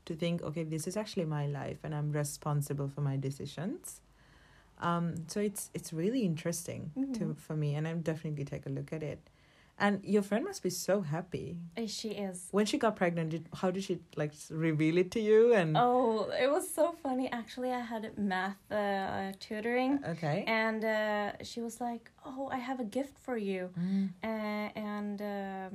[0.05, 4.01] to think, okay, this is actually my life and I'm responsible for my decisions.
[4.84, 7.38] Um, so it's it's really interesting to Mhm.
[7.46, 9.19] for me, and I'm definitely gonna take a look at it.
[9.80, 13.30] And your friend must be so happy Uh, she is when she got pregnant.
[13.32, 15.54] Did, how did she like reveal it to you?
[15.60, 21.32] And oh it was so funny actually i had math uh, tutoring okay, and uh,
[21.50, 24.10] she was like oh i have a gift for you Mm.
[24.30, 25.74] uh, and um,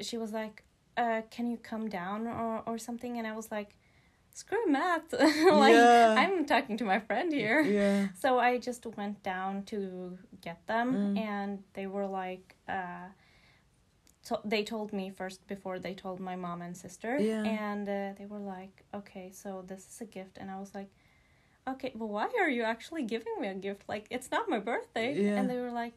[0.00, 0.62] she was like,
[0.96, 3.70] uh, "Can you come down or or something?" And I was like,
[4.40, 5.08] "Screw math!
[5.64, 6.14] like Yeah.
[6.22, 9.78] I'm talking to my friend here." yeah, So I just went down to
[10.46, 11.18] get them, Mm.
[11.32, 12.46] and they were like,
[12.76, 13.06] uh,
[14.28, 17.44] to- they told me first before they told my mom and sister, Yeah.
[17.68, 20.90] and uh, they were like, "Okay, so this is a gift," and I was like.
[21.74, 23.82] Okay, but why are you actually giving me a gift?
[23.94, 25.08] Like, it's not my birthday.
[25.20, 25.36] Yeah.
[25.36, 25.96] And they were like,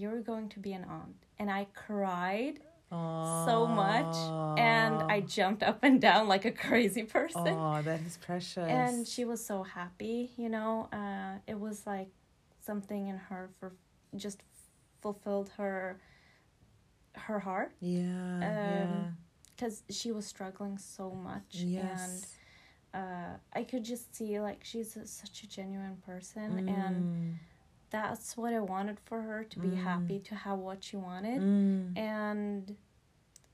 [0.00, 1.18] You're going to be an aunt.
[1.40, 4.14] And I cried so much
[4.56, 7.42] and I jumped up and down like a crazy person.
[7.58, 8.56] Oh, that is precious.
[8.58, 10.88] and she was so happy, you know.
[10.92, 12.08] Uh, it was like
[12.60, 13.72] something in her for
[14.16, 14.42] just
[15.02, 16.00] fulfilled her
[17.14, 18.02] her heart Yeah.
[18.40, 18.84] yeah.
[18.84, 19.08] Um,
[19.54, 22.26] because she was struggling so much Yes.
[22.92, 27.34] and uh, I could just see like she's a, such a genuine person, and Mm.
[27.90, 29.82] That's what I wanted for her to be Mm.
[29.84, 31.96] happy to have what she wanted, Mm.
[31.98, 32.76] and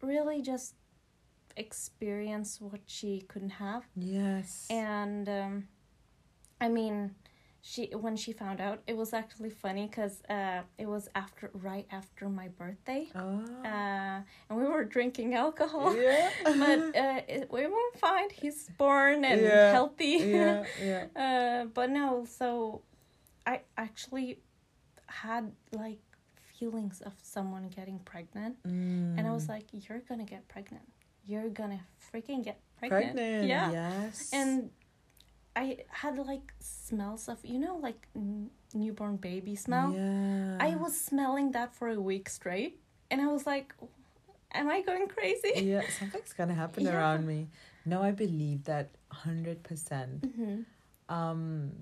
[0.01, 0.75] really just
[1.57, 3.85] experience what she couldn't have.
[3.97, 4.67] Yes.
[4.71, 5.69] And um,
[6.61, 7.15] I mean,
[7.61, 11.87] she when she found out, it was actually funny because uh, it was after right
[11.93, 13.45] after my birthday, oh.
[13.65, 15.95] uh, and we were drinking alcohol.
[15.97, 16.31] yeah.
[16.45, 18.31] but uh, it, we were fine.
[18.31, 20.17] He's born and Yeah, healthy.
[20.37, 20.65] yeah.
[20.83, 21.07] Yeah.
[21.15, 22.83] uh, but no, so
[23.47, 24.39] I actually
[25.07, 26.01] had like
[26.59, 29.55] feelings of someone getting pregnant, and I was Mm.
[29.57, 30.87] like, "You're gonna get pregnant.
[31.27, 31.81] You're gonna
[32.13, 33.49] freaking get pregnant." pregnant.
[33.49, 33.71] Yeah.
[33.73, 34.31] Yes.
[34.33, 34.71] And
[35.55, 39.93] I had like smells of you know like n- newborn baby smell.
[39.93, 40.57] Yeah.
[40.61, 43.75] I was smelling that for a week straight, and I was like,
[44.55, 46.97] "Am I going crazy?" yeah, something's gonna happen Yeah.
[46.97, 47.49] around me.
[47.85, 50.25] No, I believe that hundred percent.
[50.25, 50.63] hmm
[51.09, 51.73] Um.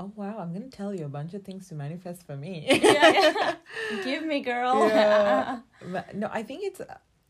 [0.00, 0.38] Oh wow!
[0.38, 2.64] I'm gonna tell you a bunch of things to manifest for me.
[2.70, 3.54] yeah, yeah.
[4.02, 4.88] Give me, girl.
[4.88, 5.60] Yeah.
[5.94, 6.80] But no, I think it's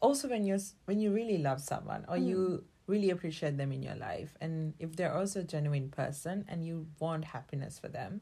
[0.00, 3.96] also when you're when you really love someone or you really appreciate them in your
[3.96, 8.20] life, and if they're also a genuine person and you want happiness for them,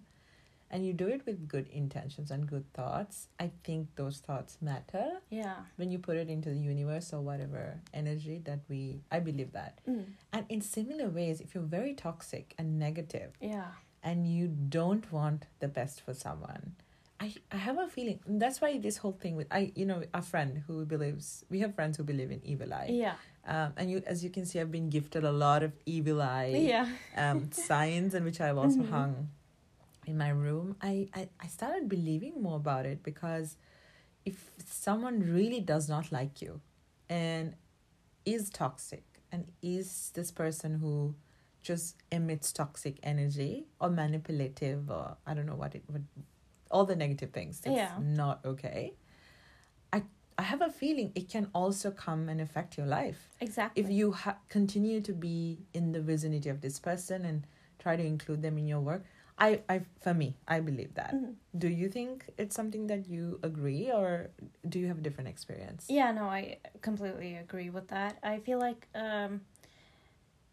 [0.71, 5.07] and you do it with good intentions and good thoughts, I think those thoughts matter
[5.31, 5.57] yeah.
[5.77, 9.01] when you put it into the universe or whatever energy that we.
[9.11, 10.05] I believe that, Mm.
[10.33, 13.73] and in similar ways, if you're very toxic and negative Yeah.
[14.09, 14.47] And you
[14.79, 16.67] don't want the best for someone
[17.27, 20.23] i i have a feeling that's why this whole thing with i you know a
[20.29, 23.17] friend who believes we have friends who believe in evil eye Yeah.
[23.57, 26.61] um and you as you can see i've been gifted a lot of evil eye
[26.69, 26.87] Yeah.
[27.25, 28.95] um signs and which i've also Mhm.
[28.97, 29.17] hung
[30.13, 33.57] in my room I, I i started believing more about it because
[34.33, 34.39] if
[34.81, 36.61] someone really does not like you
[37.09, 37.55] and
[38.35, 39.91] is toxic and is
[40.21, 40.95] this person who
[41.63, 46.07] just emits toxic energy or manipulative or I don't know what it would
[46.71, 47.99] all the negative things that's Yeah.
[48.01, 48.95] not okay.
[49.93, 50.03] I
[50.37, 53.83] I have a feeling it can also come and affect your life Exactly.
[53.83, 57.47] if you ha- continue to be in the vicinity of this person and
[57.79, 59.05] try to include them in your work.
[59.41, 61.15] I, I for me, I believe that.
[61.15, 61.35] Mhm.
[61.57, 64.31] Do you think it's something that you agree or
[64.69, 65.87] do you have a different experience?
[65.89, 68.19] Yeah, no, I completely agree with that.
[68.23, 69.41] I feel like, um,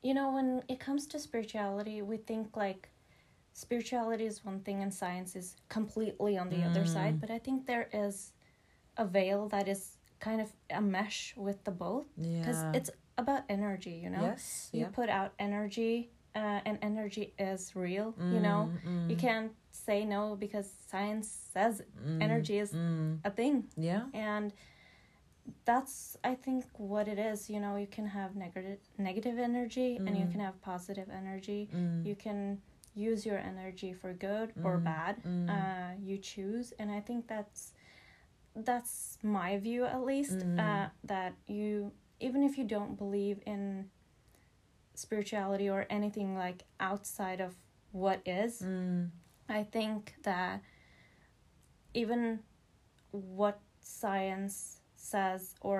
[0.05, 2.89] you know, when it comes to spirituality, we think like
[3.53, 6.87] spirituality is one thing and science is completely on the other Mm.
[6.95, 7.15] side.
[7.19, 8.33] But I think there is
[8.97, 12.05] a veil that is kind of a mesh with the both
[12.39, 12.71] because Yeah.
[12.77, 14.21] it's about energy, you know?
[14.21, 14.69] Yes.
[14.71, 14.89] You Yeah.
[14.99, 18.69] put out energy, uh, and energy is real, you know?
[18.85, 23.19] Mm, You mm, can't say no because science says mm, energy is mm.
[23.23, 24.03] a thing Yeah.
[24.13, 24.53] and
[25.65, 30.17] that's i think what it is you know you can have negative negative energy and
[30.17, 30.31] you Mm.
[30.31, 32.61] can have positive energy Mm, you can
[32.95, 35.49] use your energy for good or Mm, bad mm.
[35.49, 37.73] uh you choose and i think that's
[38.55, 40.59] that's my view at least Mm.
[40.59, 43.89] uh that you even if you don't believe in
[44.93, 47.55] spirituality or anything like outside of
[47.91, 49.09] what is Mm,
[49.47, 50.61] I think that
[51.93, 52.39] even
[53.11, 54.74] what science
[55.11, 55.79] says or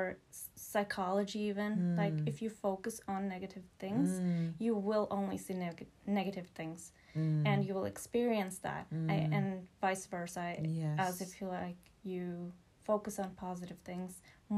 [0.71, 2.27] psychology even like Mm.
[2.31, 7.41] if you focus on negative things mm, you will only see neg- negative things mm.
[7.49, 9.33] and you will experience that I, Mm.
[9.37, 9.47] and
[9.81, 10.97] vice versa yes.
[11.07, 12.51] as if you like you
[12.89, 14.11] focus on positive things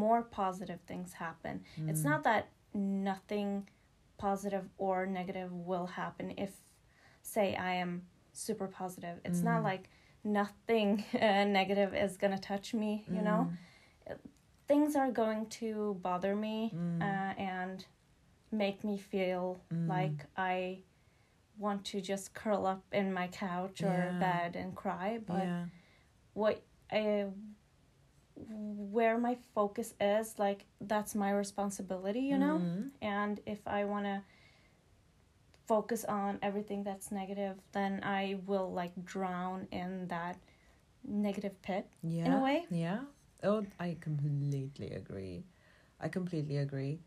[0.03, 1.55] more positive things happen
[1.89, 2.09] it's Mm.
[2.11, 2.43] not that
[3.11, 3.49] nothing
[4.17, 6.53] positive or negative will happen if
[7.35, 7.91] say i am
[8.33, 9.69] super positive it's not Mm.
[9.71, 9.85] like
[10.41, 13.41] nothing uh, negative is gonna touch me you know
[14.67, 17.01] things are going to bother me Mm.
[17.01, 17.85] uh, and
[18.51, 19.87] make me feel Mm.
[19.87, 20.79] like i
[21.57, 24.19] want to just curl up in my couch or Yeah.
[24.19, 25.65] bed and cry but yeah.
[26.33, 27.27] what I
[28.35, 32.91] where my focus is like that's my responsibility you know Mm.
[33.01, 34.21] and if i want to
[35.67, 40.37] focus on everything that's negative then i will like drown in that
[41.03, 42.25] negative pit yeah.
[42.25, 42.99] in a way Yeah.
[43.43, 45.43] Oh, I completely agree.
[45.99, 46.99] I completely agree.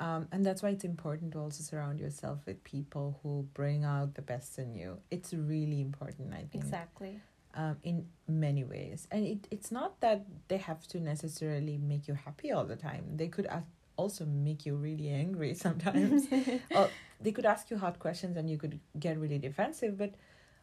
[0.00, 4.14] Um, and that's why it's important to also surround yourself with people who bring out
[4.14, 4.98] the best in you.
[5.10, 6.64] It's really important, I think.
[6.64, 7.20] exactly
[7.54, 9.08] Um, in many ways.
[9.10, 13.16] And it, it's not that they have to necessarily make you happy all the time.
[13.16, 13.64] They could a-
[13.96, 16.28] also make you really angry sometimes.
[16.76, 19.98] or they could ask you hard questions and you could get really defensive.
[19.98, 20.14] But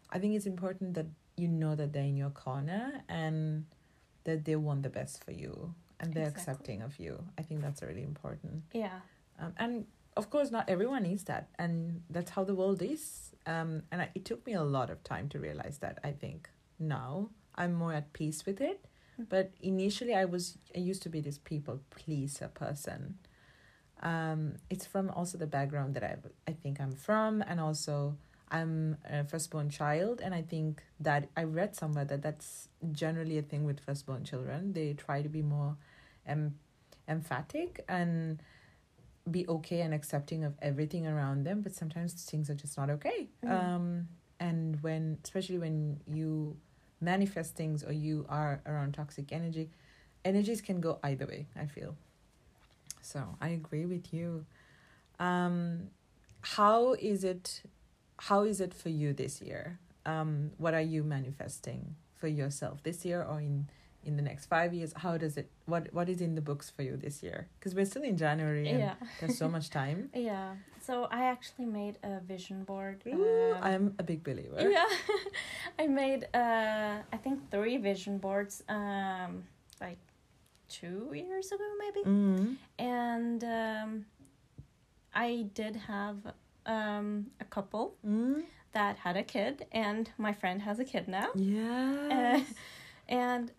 [0.10, 3.66] I think it's important that you know that they're in your corner and
[4.26, 6.52] that they want the best for you and they're Exactly.
[6.52, 7.24] accepting of you.
[7.38, 8.64] I think that's really important.
[8.74, 9.00] Yeah.
[9.40, 9.86] Um, and
[10.18, 13.32] of course, not everyone needs that, and that's how the world is.
[13.46, 16.00] Um, and I, it took me a lot of time to realize that.
[16.04, 18.86] I think now I'm more at peace with it.
[19.20, 19.30] Mm.
[19.30, 23.18] But initially, I was I used to be this people pleaser person.
[24.02, 26.16] Um, it's from also the background that I
[26.48, 28.18] I think I'm from, and also
[28.52, 33.42] I'm a firstborn child, and I think that I read somewhere that that's generally a
[33.42, 34.74] thing with firstborn children.
[34.74, 35.78] They try to be more
[36.26, 36.60] em-
[37.08, 38.42] emphatic and
[39.30, 43.30] be okay and accepting of everything around them, but sometimes things are just not okay.
[43.44, 43.52] Mhm.
[43.52, 44.08] Um,
[44.40, 46.58] and when, especially when you
[47.02, 49.72] manifest things or you are around toxic energy,
[50.24, 51.48] energies can go either way.
[51.56, 51.96] I feel.
[53.02, 54.46] So I agree with you.
[55.20, 55.90] Um,
[56.42, 57.64] how is it?
[58.18, 59.80] How is it for you this year?
[60.06, 63.68] Um, what are you manifesting for yourself this year or in
[64.04, 64.94] in the next five years?
[64.96, 65.50] How does it?
[65.66, 67.48] What What is in the books for you this year?
[67.60, 68.96] Because we're still in January and Yeah.
[69.20, 70.10] there's so much time.
[70.14, 70.56] Yeah.
[70.80, 73.02] So I actually made a vision board.
[73.08, 74.70] Ooh, um, I'm a big believer.
[74.70, 74.86] yeah
[75.80, 79.44] i made uh i think three vision boards um
[79.82, 79.98] like
[80.70, 82.56] two years ago maybe Mm.
[82.80, 84.06] and um
[85.14, 86.18] i did have
[86.66, 88.44] um a couple Mm.
[88.74, 92.44] that had a kid and my friend has a kid now Yeah.
[93.08, 93.52] and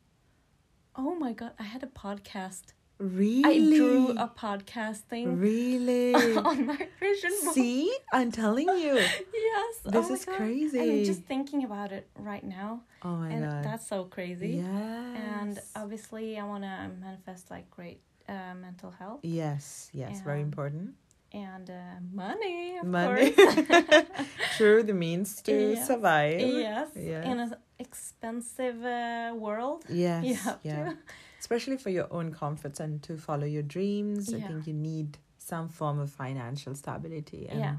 [0.96, 3.44] oh my god i had a podcast really?
[3.44, 6.14] i drew a podcast thing Really?
[6.50, 8.94] on my vision board See, I'm telling you.
[9.50, 10.36] yes This oh is God.
[10.36, 10.78] crazy.
[10.80, 13.64] and i'm just thinking about it right now Oh my and god.
[13.64, 15.16] that's so crazy Yes.
[15.16, 20.94] and obviously i want to manifest like great uh, mental health yes, yes, very important.
[21.32, 23.32] And uh, money of Money.
[23.32, 23.56] course
[24.56, 25.86] True, the means to Yes.
[25.86, 26.40] survive.
[26.40, 27.26] yes Yes.
[27.26, 30.46] in an expensive uh, world Yes.
[30.62, 30.84] yeah.
[30.92, 30.96] to
[31.38, 34.32] Especially for your own comforts and to follow your dreams.
[34.34, 37.46] I think you need some form of financial stability.
[37.48, 37.76] And Yeah.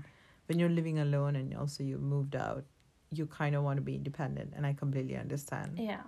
[0.48, 2.64] when you're living alone and also you moved out,
[3.12, 4.54] you kind of want to be independent.
[4.56, 5.80] And I completely understand.
[5.80, 6.04] yeah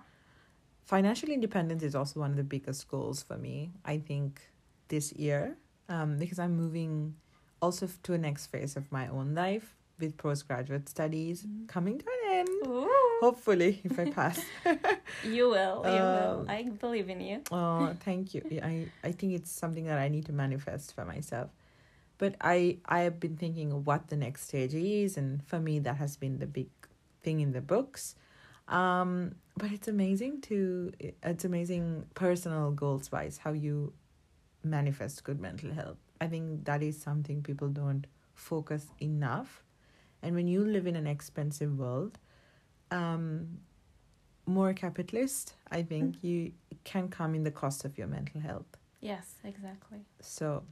[0.85, 4.41] financial independence is also one of the biggest goals for me i think
[4.87, 5.55] this year
[5.87, 7.13] um, because i'm moving
[7.61, 11.67] also to a next phase of my own life with postgraduate studies Mhm.
[11.67, 12.49] coming to an end.
[12.67, 12.89] Ooh.
[13.21, 14.39] hopefully if i pass.
[15.25, 17.41] You will you Um, will i believe in you.
[17.51, 18.41] oh thank you.
[18.63, 21.49] I i think it's something that i need to manifest for myself.
[22.17, 25.97] But i i have been thinking what the next stage is and for me that
[26.03, 26.69] has been the big
[27.23, 28.15] thing in the books.
[28.69, 30.91] Um but it's amazing to
[31.31, 33.91] it's amazing personal goals wise how you
[34.63, 39.63] manifest good mental health i think that is something people don't focus enough.
[40.21, 42.17] And when you live in an expensive world
[42.91, 43.59] um
[44.45, 46.51] more capitalist i think you
[46.83, 48.77] can come in the cost of your mental health.
[49.01, 49.99] Yes exactly.
[50.21, 50.63] So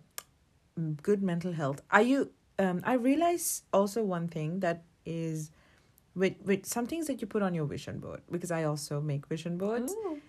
[0.79, 1.81] mm, good mental health.
[1.91, 5.51] Are you um i realize also one thing that is
[6.15, 9.27] with with some things that you put on your vision board because i also make
[9.27, 9.93] vision boards.
[9.93, 10.21] Ooh.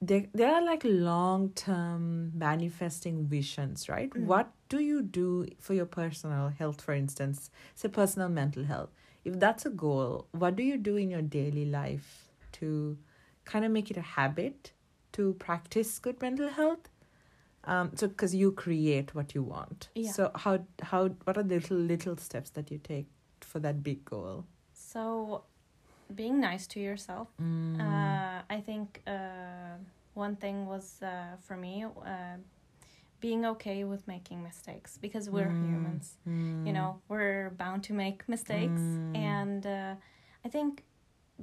[0.00, 4.10] They they are like long term manifesting visions right?
[4.10, 4.24] Mm.
[4.24, 7.50] what do you do for your personal health for instance?
[7.74, 8.90] Say personal mental health.
[9.24, 12.96] If that's a goal what do you do in your daily life to
[13.44, 14.72] kind of make it a habit
[15.12, 16.88] to practice good mental health?
[17.64, 19.88] Um so because you create what you want.
[19.94, 20.12] Yeah.
[20.12, 23.08] so how how what are the little little steps that you take
[23.40, 24.44] for that big goal?
[24.72, 25.42] So
[26.14, 27.28] being nice to yourself
[27.78, 27.84] Mm.
[27.86, 29.76] Uh, I think uh,
[30.14, 32.36] one thing was uh, for me uh,
[33.20, 35.62] being okay with making mistakes because we're Mm.
[35.68, 36.16] humans.
[36.26, 36.66] Mm.
[36.66, 38.82] You know, we're bound to make mistakes,
[39.14, 39.20] Mm.
[39.20, 39.94] and uh,
[40.44, 40.82] I think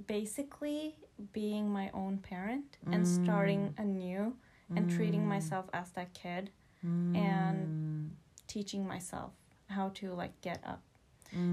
[0.07, 0.95] basically
[1.31, 3.07] being my own parent and Mm.
[3.07, 4.35] starting anew
[4.75, 5.29] and treating Mm.
[5.35, 6.51] myself as that kid,
[7.13, 7.69] and
[8.47, 9.31] teaching myself
[9.69, 10.81] how to like get up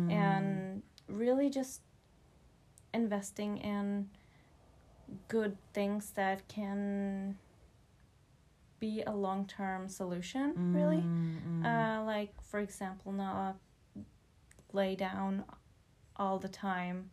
[0.09, 1.81] and really just
[2.95, 4.09] investing in
[5.29, 7.37] good things that can
[8.81, 11.09] be a long-term solution really
[11.65, 12.01] Mm, mm.
[12.01, 13.57] uh, like for example not
[14.73, 15.45] lay down
[16.17, 17.11] all the time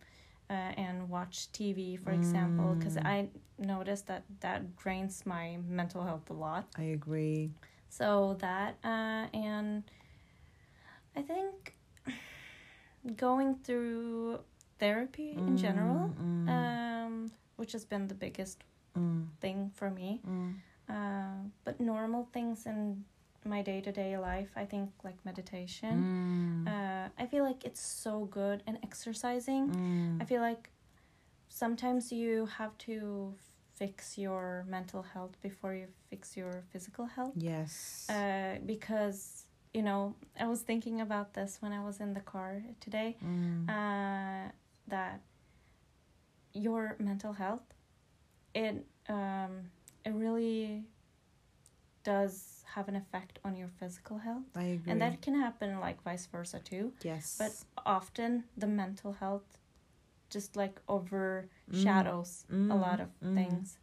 [0.49, 3.05] uh, and watch tv for example because Mm.
[3.05, 3.27] i
[3.59, 7.51] noticed that that drains my mental health a lot I agree.
[7.89, 9.83] so that uh, and
[11.15, 11.75] I think
[13.15, 14.39] going through
[14.79, 16.09] therapy in general,
[16.47, 18.63] Mm, mm, um, which has been the biggest
[18.97, 20.21] mm, thing for me.
[20.27, 20.53] mm.
[20.89, 23.03] Uh, but normal things in
[23.45, 25.95] my day to day life, I think like meditation.
[26.03, 29.69] Mm, Uh, I feel like it's so good and exercising.
[29.69, 30.69] mm, I feel like
[31.49, 33.33] sometimes you have to
[33.75, 38.07] fix your mental health before you fix your physical health Yes.
[38.09, 42.61] uh, because you know i was thinking about this when i was in the car
[42.81, 43.69] today Mm.
[43.69, 44.51] uh,
[44.89, 45.21] that
[46.53, 47.61] your mental health
[48.53, 49.69] it um,
[50.05, 50.83] it really
[52.03, 54.91] does have an effect on your physical health I agree.
[54.91, 57.35] and that can happen like vice versa too yes.
[57.37, 57.51] but
[57.85, 59.57] often the mental health
[60.29, 63.33] just like overshadows a lot of Mm.
[63.35, 63.77] things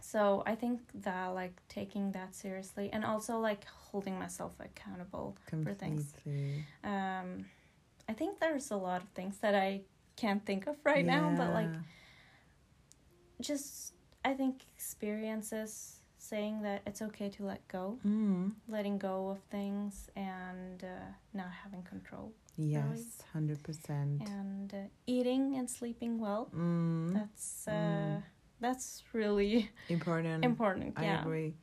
[0.00, 5.72] so i think that like taking that seriously and also like holding myself accountable for
[5.74, 6.12] things.
[6.12, 6.64] Completely.
[6.84, 7.44] um
[8.08, 9.82] i think there's a lot of things that i
[10.16, 11.74] can't think of right now but like
[13.40, 13.94] just
[14.24, 18.52] i think experiences saying that it's okay to let go Mm.
[18.68, 24.20] letting go of things and uh, not having control Yes, hundred percent.
[24.28, 27.14] and uh, eating and sleeping well Mm.
[27.14, 28.22] that's uh Mm.
[28.60, 30.44] that's really Important.
[30.44, 31.54] important I yeah agree.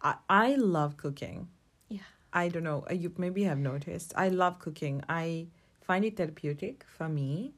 [0.00, 1.48] I I love cooking.
[1.88, 2.08] Yeah.
[2.32, 2.84] I don't know.
[2.90, 4.12] uh, You maybe have noticed.
[4.16, 5.02] I love cooking.
[5.08, 5.48] I
[5.82, 7.54] find it therapeutic for me.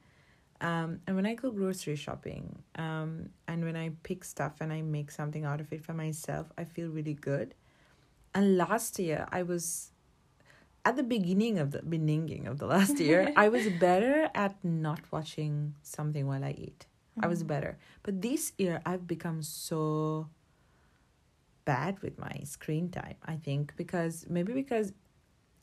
[0.61, 4.83] Um, and when I go grocery shopping, um, and when I pick stuff and I
[4.83, 7.55] make something out of it for myself, I feel really good.
[8.35, 9.93] And last year, I was
[10.85, 15.01] at the beginning of the beginning of the last year, I was better at not
[15.13, 16.87] watching something while I eat.
[17.21, 17.49] I was Mhm.
[17.49, 17.79] better.
[18.03, 20.29] But this year, I've become so
[21.65, 24.93] bad with my screen time, I think, because maybe because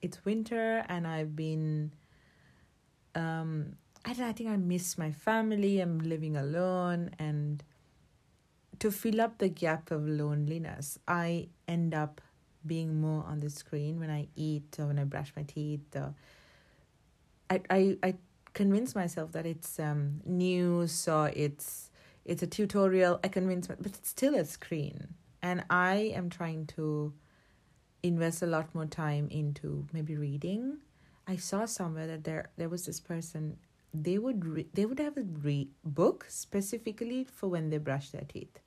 [0.01, 1.91] it's winter and I've been,
[3.15, 5.79] um, I I think I miss my family.
[5.79, 7.11] I'm living alone.
[7.19, 7.63] And
[8.79, 12.21] to fill up the gap of loneliness, I end up
[12.65, 15.95] being more on the screen when I eat or when I brush my teeth.
[15.95, 16.13] Or
[17.49, 18.15] I, I, I
[18.53, 21.91] convince myself that it's um news or it's
[22.25, 23.19] it's a tutorial.
[23.23, 27.13] I convince, my, but it's still a screen, and I am trying to
[28.01, 30.77] invest a lot more time into maybe reading.
[31.27, 33.57] I saw somewhere that there there was this person.
[34.03, 38.23] They would re- they would have a re- book specifically for when they brush their
[38.27, 38.59] teeth.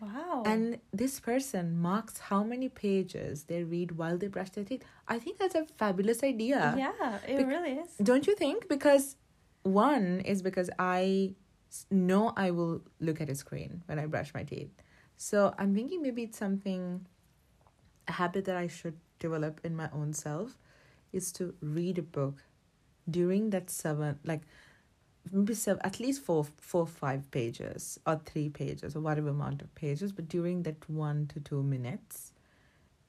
[0.00, 4.84] wow And this person marks how many pages they read while they brush their teeth.
[5.08, 6.74] I think that's a fabulous idea.
[6.78, 8.68] yeah it Bec- really is Don't you think?
[8.68, 9.16] Because
[9.62, 11.34] one is because I
[11.90, 14.70] know I will look at a screen when I brush my teeth.
[15.16, 17.06] So I'm thinking maybe it's something,
[18.06, 20.58] a habit that I should develop in my own self
[21.12, 22.44] is to read a book
[23.10, 24.42] during that seven, like
[25.32, 29.74] maybe seven, at least four, four, five pages or three pages or whatever amount of
[29.74, 32.32] pages, but during that one to two minutes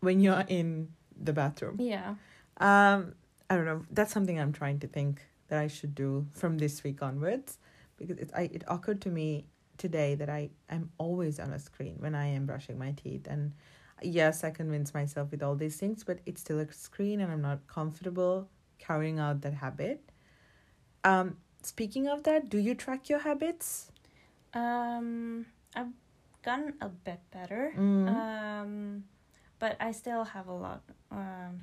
[0.02, 0.90] when you're in
[1.22, 1.78] the bathroom.
[1.80, 2.16] yeah
[2.58, 3.14] Um,
[3.50, 3.86] I don't know.
[3.90, 7.58] That's something I'm trying to think that I should do from this week onwards,
[7.98, 9.46] because it I it occurred to me
[9.78, 13.54] today that I I'm always on a screen when I am brushing my teeth, and
[14.04, 17.42] yes, I convince myself with all these things, but it's still a screen, and I'm
[17.42, 18.50] not comfortable
[18.80, 20.02] carrying out that habit.
[21.04, 23.92] Um, speaking of that, do you track your habits?
[24.56, 25.94] um i've
[26.42, 28.08] gotten a bit better Mm.
[28.10, 29.04] um
[29.60, 31.62] but i still have a lot um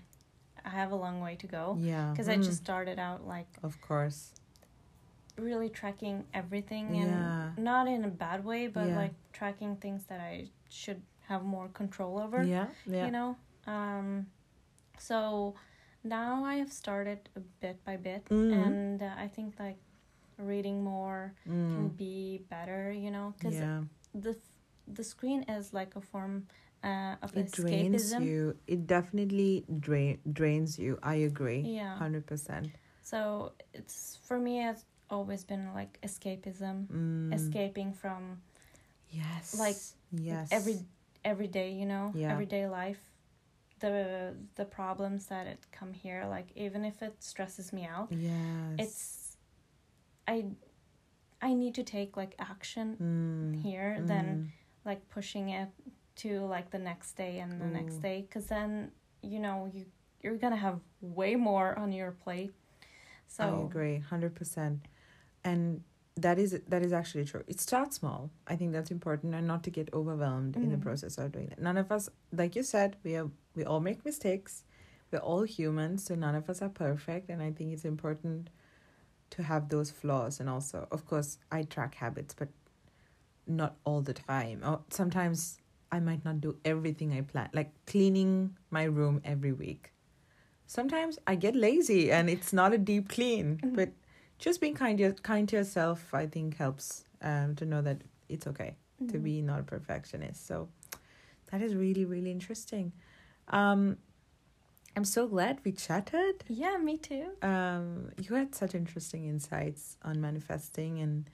[0.65, 2.45] i have a long way to go yeah, because i Mm.
[2.45, 4.35] just started out like of course.
[5.37, 7.51] really tracking everything and Yeah.
[7.57, 8.97] not in a bad way but Yeah.
[9.03, 13.07] like tracking things that i should have more control over Yeah, yeah.
[13.07, 13.37] you know
[13.67, 14.29] um
[14.97, 15.57] so
[16.09, 18.53] now i have started a bit by bit Mhm.
[18.53, 19.79] and uh, i think like
[20.39, 21.35] reading more
[21.75, 21.97] can Mm.
[21.97, 23.83] be better you know because Yeah.
[24.15, 24.37] the
[24.87, 26.47] the screen is like a form
[26.85, 32.71] uh, of it drains you it definitely drain drains you i agree yeah 100%
[33.03, 37.33] so it's for me it's always been like escapism mm.
[37.33, 38.39] escaping from
[39.11, 39.77] yes like,
[40.13, 40.79] yes every
[41.25, 42.31] every day you know Yeah.
[42.33, 43.03] everyday life
[43.81, 48.77] the the problems that it come here like even if it stresses me out yes.
[48.79, 49.37] it's
[50.27, 50.45] i
[51.43, 53.63] i need to take like action mm.
[53.63, 54.51] here than
[54.85, 55.69] like pushing it
[56.15, 58.91] to like the next day and the next day because then
[59.23, 59.85] you know you
[60.23, 62.53] you're gonna have way more on your plate.
[63.29, 64.79] So i agree 100%
[65.45, 65.83] and
[66.17, 67.43] that is that is actually true.
[67.47, 68.31] It starts small.
[68.47, 70.83] I think that's important and not to get overwhelmed in the Mm.
[70.83, 71.59] process of doing it.
[71.61, 74.65] None of us like you said we are we all make mistakes
[75.11, 78.51] we're all humans so none of us are perfect and i think it's important
[79.31, 82.49] to have those flaws and also of course i track habits but
[83.47, 85.59] not all the time or sometimes
[85.93, 89.93] i might not do everything i plan like cleaning my room every week
[90.67, 93.75] sometimes i get lazy and it's not a deep clean Mhm.
[93.77, 93.91] but
[94.39, 98.47] just being kind to, kind to yourself, I think, helps um, to know that it's
[98.47, 98.77] okay
[99.09, 99.23] to Mhm.
[99.23, 100.47] be not a perfectionist.
[100.47, 100.69] So
[101.51, 102.93] that is really, really interesting.
[103.49, 103.99] Um,
[104.97, 106.45] I'm so glad we chatted.
[106.49, 107.29] Yeah, me too.
[107.43, 111.29] Um, you had such interesting insights on manifesting and,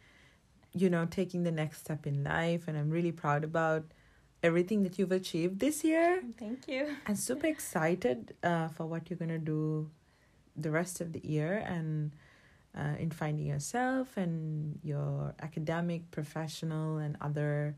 [0.72, 2.66] you know, taking the next step in life.
[2.66, 3.84] And I'm really proud about
[4.42, 6.22] everything that you've achieved this year.
[6.38, 6.96] Thank you.
[7.06, 9.88] I'm super excited uh, for what you're gonna do
[10.56, 12.12] the rest of the year and
[12.76, 17.76] uh, in finding yourself and your academic, professional, and other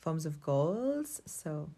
[0.00, 1.20] forms of goals.
[1.26, 1.68] So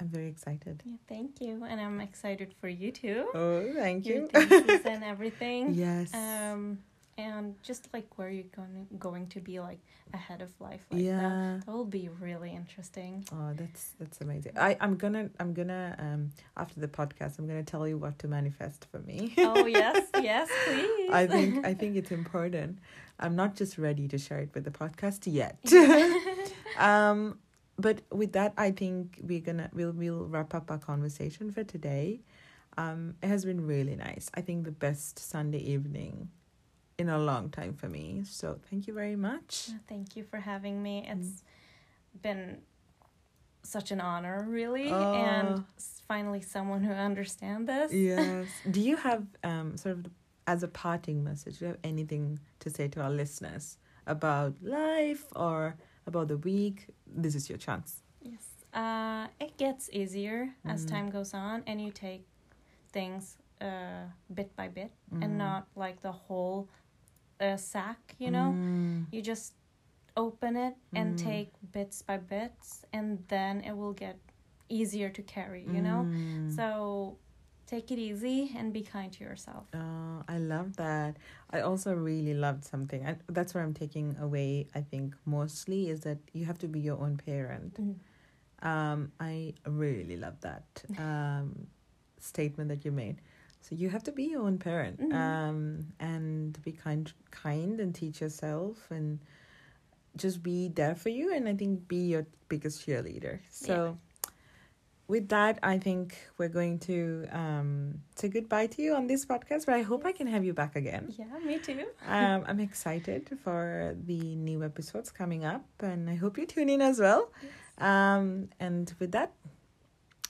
[0.00, 0.82] I'm very excited.
[0.86, 1.64] Yeah, thank you.
[1.68, 3.28] And I'm excited for you too.
[3.34, 4.28] Oh, thank Your you.
[4.28, 5.74] thesis and everything.
[5.74, 6.14] yes.
[6.14, 6.78] Um,
[7.16, 9.80] and just like where you're going going to be like
[10.14, 11.04] ahead of life like that.
[11.04, 11.58] yeah.
[11.66, 13.26] That will be really interesting.
[13.32, 14.52] Oh, that's that's amazing.
[14.56, 18.28] I I'm gonna I'm gonna um after the podcast I'm gonna tell you what to
[18.28, 19.34] manifest for me.
[19.38, 21.10] oh yes, yes, please.
[21.10, 22.78] I think I think it's important.
[23.18, 25.58] I'm not just ready to share it with the podcast yet.
[26.78, 27.40] um,
[27.78, 32.20] but with that, I think we're gonna we'll we'll wrap up our conversation for today.
[32.76, 34.30] Um, it has been really nice.
[34.34, 36.28] I think the best Sunday evening
[36.98, 38.22] in a long time for me.
[38.24, 39.70] So thank you very much.
[39.88, 41.06] Thank you for having me.
[41.08, 41.20] Mm.
[41.20, 41.42] It's
[42.22, 42.58] been
[43.62, 45.14] such an honor, really, Oh.
[45.14, 45.64] and
[46.06, 47.92] finally someone who understands this.
[47.92, 48.46] Yes.
[48.70, 50.06] Do you have um sort of
[50.46, 51.58] as a parting message?
[51.58, 55.76] Do you have anything to say to our listeners about life or
[56.08, 56.86] about the week?
[57.06, 58.02] This is your chance.
[58.20, 58.46] Yes.
[58.74, 60.88] Uh, it gets easier as Mm.
[60.88, 62.24] time goes on, and you take
[62.92, 65.24] things uh, bit by bit, Mm.
[65.24, 66.68] and not like the whole
[67.40, 68.14] uh, sack.
[68.18, 69.06] You know, Mm.
[69.12, 69.54] you just
[70.16, 71.22] open it and Mm.
[71.30, 74.16] take bits by bits, and then it will get
[74.68, 75.62] easier to carry.
[75.76, 76.50] You know, Mm.
[76.56, 77.18] so
[77.68, 79.66] take it easy and be kind to yourself.
[79.74, 81.16] Oh, I love that.
[81.50, 83.06] I also really loved something.
[83.06, 86.80] I, that's what I'm taking away, I think, mostly is that you have to be
[86.80, 87.78] your own parent.
[88.62, 90.64] Um, I really love that
[90.98, 91.66] um,
[92.18, 93.20] statement that you made.
[93.60, 95.12] So you have to be your own parent Mhm.
[95.12, 99.18] um, and be kind, kind and teach yourself and
[100.16, 101.34] just be there for you.
[101.34, 103.40] And I think be your biggest cheerleader.
[103.50, 103.98] So
[105.08, 109.64] with that, I think we're going to um, say goodbye to you on this podcast.
[109.64, 111.14] But I hope I can have you back again.
[111.18, 111.86] Yeah, me too.
[112.06, 116.80] Um, I'm excited for the new episodes coming up, and I hope you tune in
[116.80, 117.32] as well.
[117.78, 119.32] Um, and with that,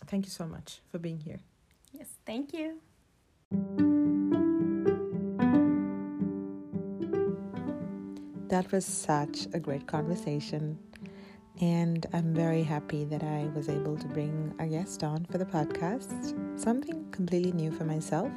[0.07, 1.41] thank you so much for being here.
[1.93, 2.79] Yes, thank you.
[8.49, 10.79] That was such a great conversation.
[11.61, 15.45] And I'm very happy that I was able to bring a guest on for the
[15.45, 16.59] podcast.
[16.59, 18.31] Something completely new for myself.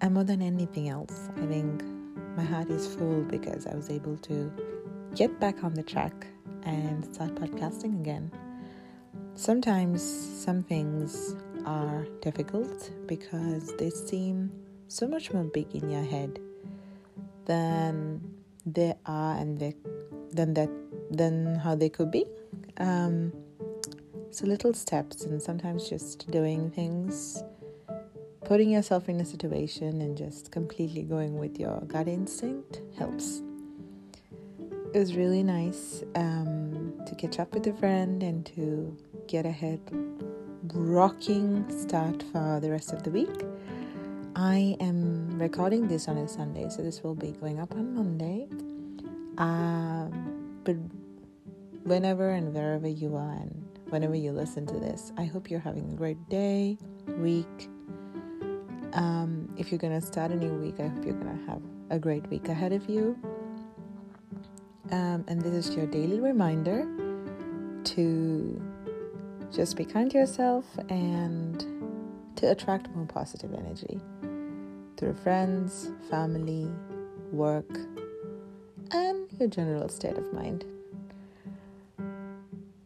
[0.00, 1.84] And more than anything else, I think
[2.36, 4.52] my heart is full because I was able to
[5.14, 6.26] get back on the track
[6.64, 8.32] and start podcasting again.
[9.34, 11.36] Sometimes some things
[11.66, 14.50] are difficult because they seem
[14.88, 16.40] so much more big in your head
[17.44, 18.20] than
[18.66, 19.76] they are and they,
[20.32, 20.81] than that
[21.12, 22.24] than how they could be.
[22.78, 23.32] Um,
[24.30, 27.42] so little steps and sometimes just doing things,
[28.44, 33.42] putting yourself in a situation and just completely going with your gut instinct helps.
[34.94, 38.96] It was really nice um, to catch up with a friend and to
[39.26, 39.80] get ahead
[40.74, 43.44] rocking start for the rest of the week.
[44.34, 48.48] I am recording this on a Sunday, so this will be going up on Monday.
[49.36, 50.76] Um, but
[51.84, 55.90] whenever and wherever you are, and whenever you listen to this, I hope you're having
[55.92, 56.78] a great day,
[57.18, 57.68] week.
[58.92, 62.28] Um, if you're gonna start a new week, I hope you're gonna have a great
[62.28, 63.18] week ahead of you.
[64.90, 66.86] Um, and this is your daily reminder
[67.84, 68.62] to
[69.50, 71.64] just be kind to yourself and
[72.36, 74.00] to attract more positive energy
[74.96, 76.70] through friends, family,
[77.30, 77.78] work,
[78.90, 80.64] and your general state of mind.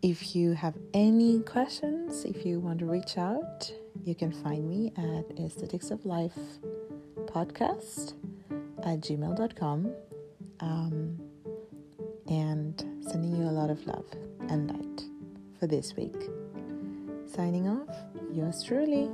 [0.03, 3.73] If you have any questions, if you want to reach out,
[4.05, 6.39] you can find me at aesthetics of life
[7.25, 8.15] podcast
[8.85, 9.93] at gmail.com
[10.61, 11.19] um,
[12.29, 14.07] and sending you a lot of love
[14.49, 15.03] and light
[15.59, 16.31] for this week.
[17.27, 17.97] Signing off,
[18.33, 19.11] yours truly.